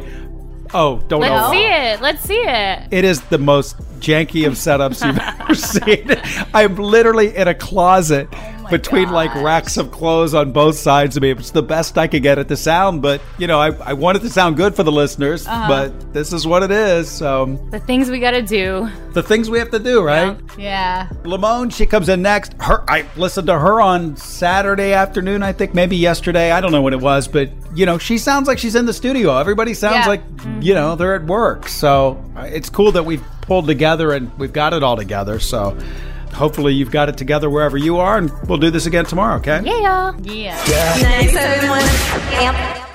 oh, 0.73 1.01
don't 1.07 1.21
Let's 1.21 1.31
know, 1.31 1.51
see 1.51 1.65
it. 1.65 2.01
Let's 2.01 2.21
see 2.21 2.41
it. 2.41 2.87
it 2.91 3.03
is 3.03 3.21
the 3.21 3.37
most 3.37 3.77
janky 3.99 4.47
of 4.47 4.53
setups 4.53 5.05
you've 5.05 5.19
ever 5.41 5.55
seen. 5.55 6.47
I'm 6.53 6.75
literally 6.75 7.35
in 7.35 7.47
a 7.47 7.53
closet 7.53 8.27
between 8.71 9.11
like 9.11 9.33
racks 9.35 9.77
of 9.77 9.91
clothes 9.91 10.33
on 10.33 10.51
both 10.51 10.75
sides 10.77 11.15
of 11.17 11.21
me. 11.21 11.31
It's 11.31 11.51
the 11.51 11.61
best 11.61 11.97
I 11.97 12.07
could 12.07 12.23
get 12.23 12.39
it 12.39 12.47
to 12.47 12.57
sound, 12.57 13.01
but 13.01 13.21
you 13.37 13.45
know, 13.47 13.59
I, 13.59 13.71
I 13.85 13.93
want 13.93 14.17
it 14.17 14.21
to 14.21 14.29
sound 14.29 14.57
good 14.57 14.75
for 14.75 14.83
the 14.83 14.91
listeners, 14.91 15.45
Uh-huh. 15.45 15.67
but 15.67 16.13
this 16.13 16.33
is 16.33 16.47
what 16.47 16.63
it 16.63 16.71
is. 16.71 17.09
So 17.09 17.59
The 17.69 17.79
things 17.79 18.09
we 18.09 18.19
gotta 18.19 18.41
do. 18.41 18.89
the 19.13 19.21
things 19.21 19.49
we 19.49 19.59
have 19.59 19.69
to 19.71 19.79
do, 19.79 20.01
right? 20.01 20.39
Yeah. 20.57 21.07
Lamone, 21.23 21.71
she 21.71 21.85
comes 21.85 22.09
in 22.09 22.21
next. 22.21 22.53
Her, 22.59 22.83
I 22.89 23.05
listened 23.17 23.47
to 23.47 23.59
her 23.59 23.79
on 23.81 24.15
Saturday 24.15 24.93
afternoon, 24.93 25.43
I 25.43 25.51
think, 25.53 25.73
maybe 25.73 25.97
yesterday. 25.97 26.51
I 26.51 26.61
don't 26.61 26.71
know 26.71 26.81
when 26.81 26.93
it 26.93 27.01
was, 27.01 27.27
but 27.27 27.49
you 27.75 27.85
know, 27.85 27.97
she 27.97 28.17
sounds 28.17 28.47
like 28.47 28.57
she's 28.57 28.75
in 28.75 28.85
the 28.85 28.93
studio. 28.93 29.37
Everybody 29.37 29.73
sounds 29.73 30.05
Yeah. 30.05 30.07
like 30.07 30.21
you 30.61 30.73
know 30.73 30.95
they're 30.95 31.15
at 31.15 31.25
work. 31.25 31.67
So 31.67 32.23
uh, 32.35 32.41
it's 32.41 32.69
cool 32.69 32.91
that 32.93 33.03
we've 33.03 33.23
pulled 33.41 33.67
together 33.67 34.11
and 34.13 34.31
we've 34.39 34.53
got 34.53 34.73
it 34.73 34.83
all 34.83 34.95
together. 34.95 35.39
So 35.39 35.77
hopefully 36.33 36.73
you've 36.73 36.91
got 36.91 37.09
it 37.09 37.17
together 37.17 37.49
wherever 37.49 37.77
you 37.77 37.97
are, 37.97 38.17
and 38.17 38.31
we'll 38.47 38.57
do 38.57 38.69
this 38.69 38.85
again 38.85 39.05
tomorrow. 39.05 39.37
Okay? 39.37 39.61
Yeah. 39.63 40.15
Yeah. 40.21 40.55
971 41.01 41.79
AMP. 42.43 42.87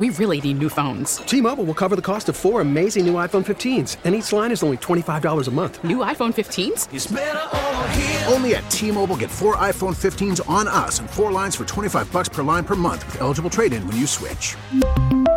We 0.00 0.10
really 0.10 0.40
need 0.40 0.58
new 0.58 0.68
phones. 0.68 1.18
T-Mobile 1.18 1.62
will 1.62 1.74
cover 1.74 1.94
the 1.94 2.02
cost 2.02 2.28
of 2.28 2.34
four 2.34 2.60
amazing 2.60 3.06
new 3.06 3.14
iPhone 3.14 3.44
15s, 3.46 3.96
and 4.02 4.12
each 4.12 4.32
line 4.32 4.50
is 4.50 4.64
only 4.64 4.76
$25 4.78 5.46
a 5.46 5.50
month. 5.52 5.84
New 5.84 5.98
iPhone 5.98 6.34
15s? 6.34 8.32
Only 8.32 8.56
at 8.56 8.68
T-Mobile, 8.72 9.16
get 9.16 9.30
four 9.30 9.54
iPhone 9.54 9.94
15s 9.94 10.40
on 10.50 10.66
us 10.66 10.98
and 10.98 11.08
four 11.08 11.30
lines 11.30 11.54
for 11.54 11.64
25 11.64 12.10
bucks 12.10 12.28
per 12.28 12.42
line 12.42 12.64
per 12.64 12.74
month 12.74 13.06
with 13.06 13.20
eligible 13.20 13.50
trade-in 13.50 13.86
when 13.86 13.96
you 13.96 14.08
switch. 14.08 14.56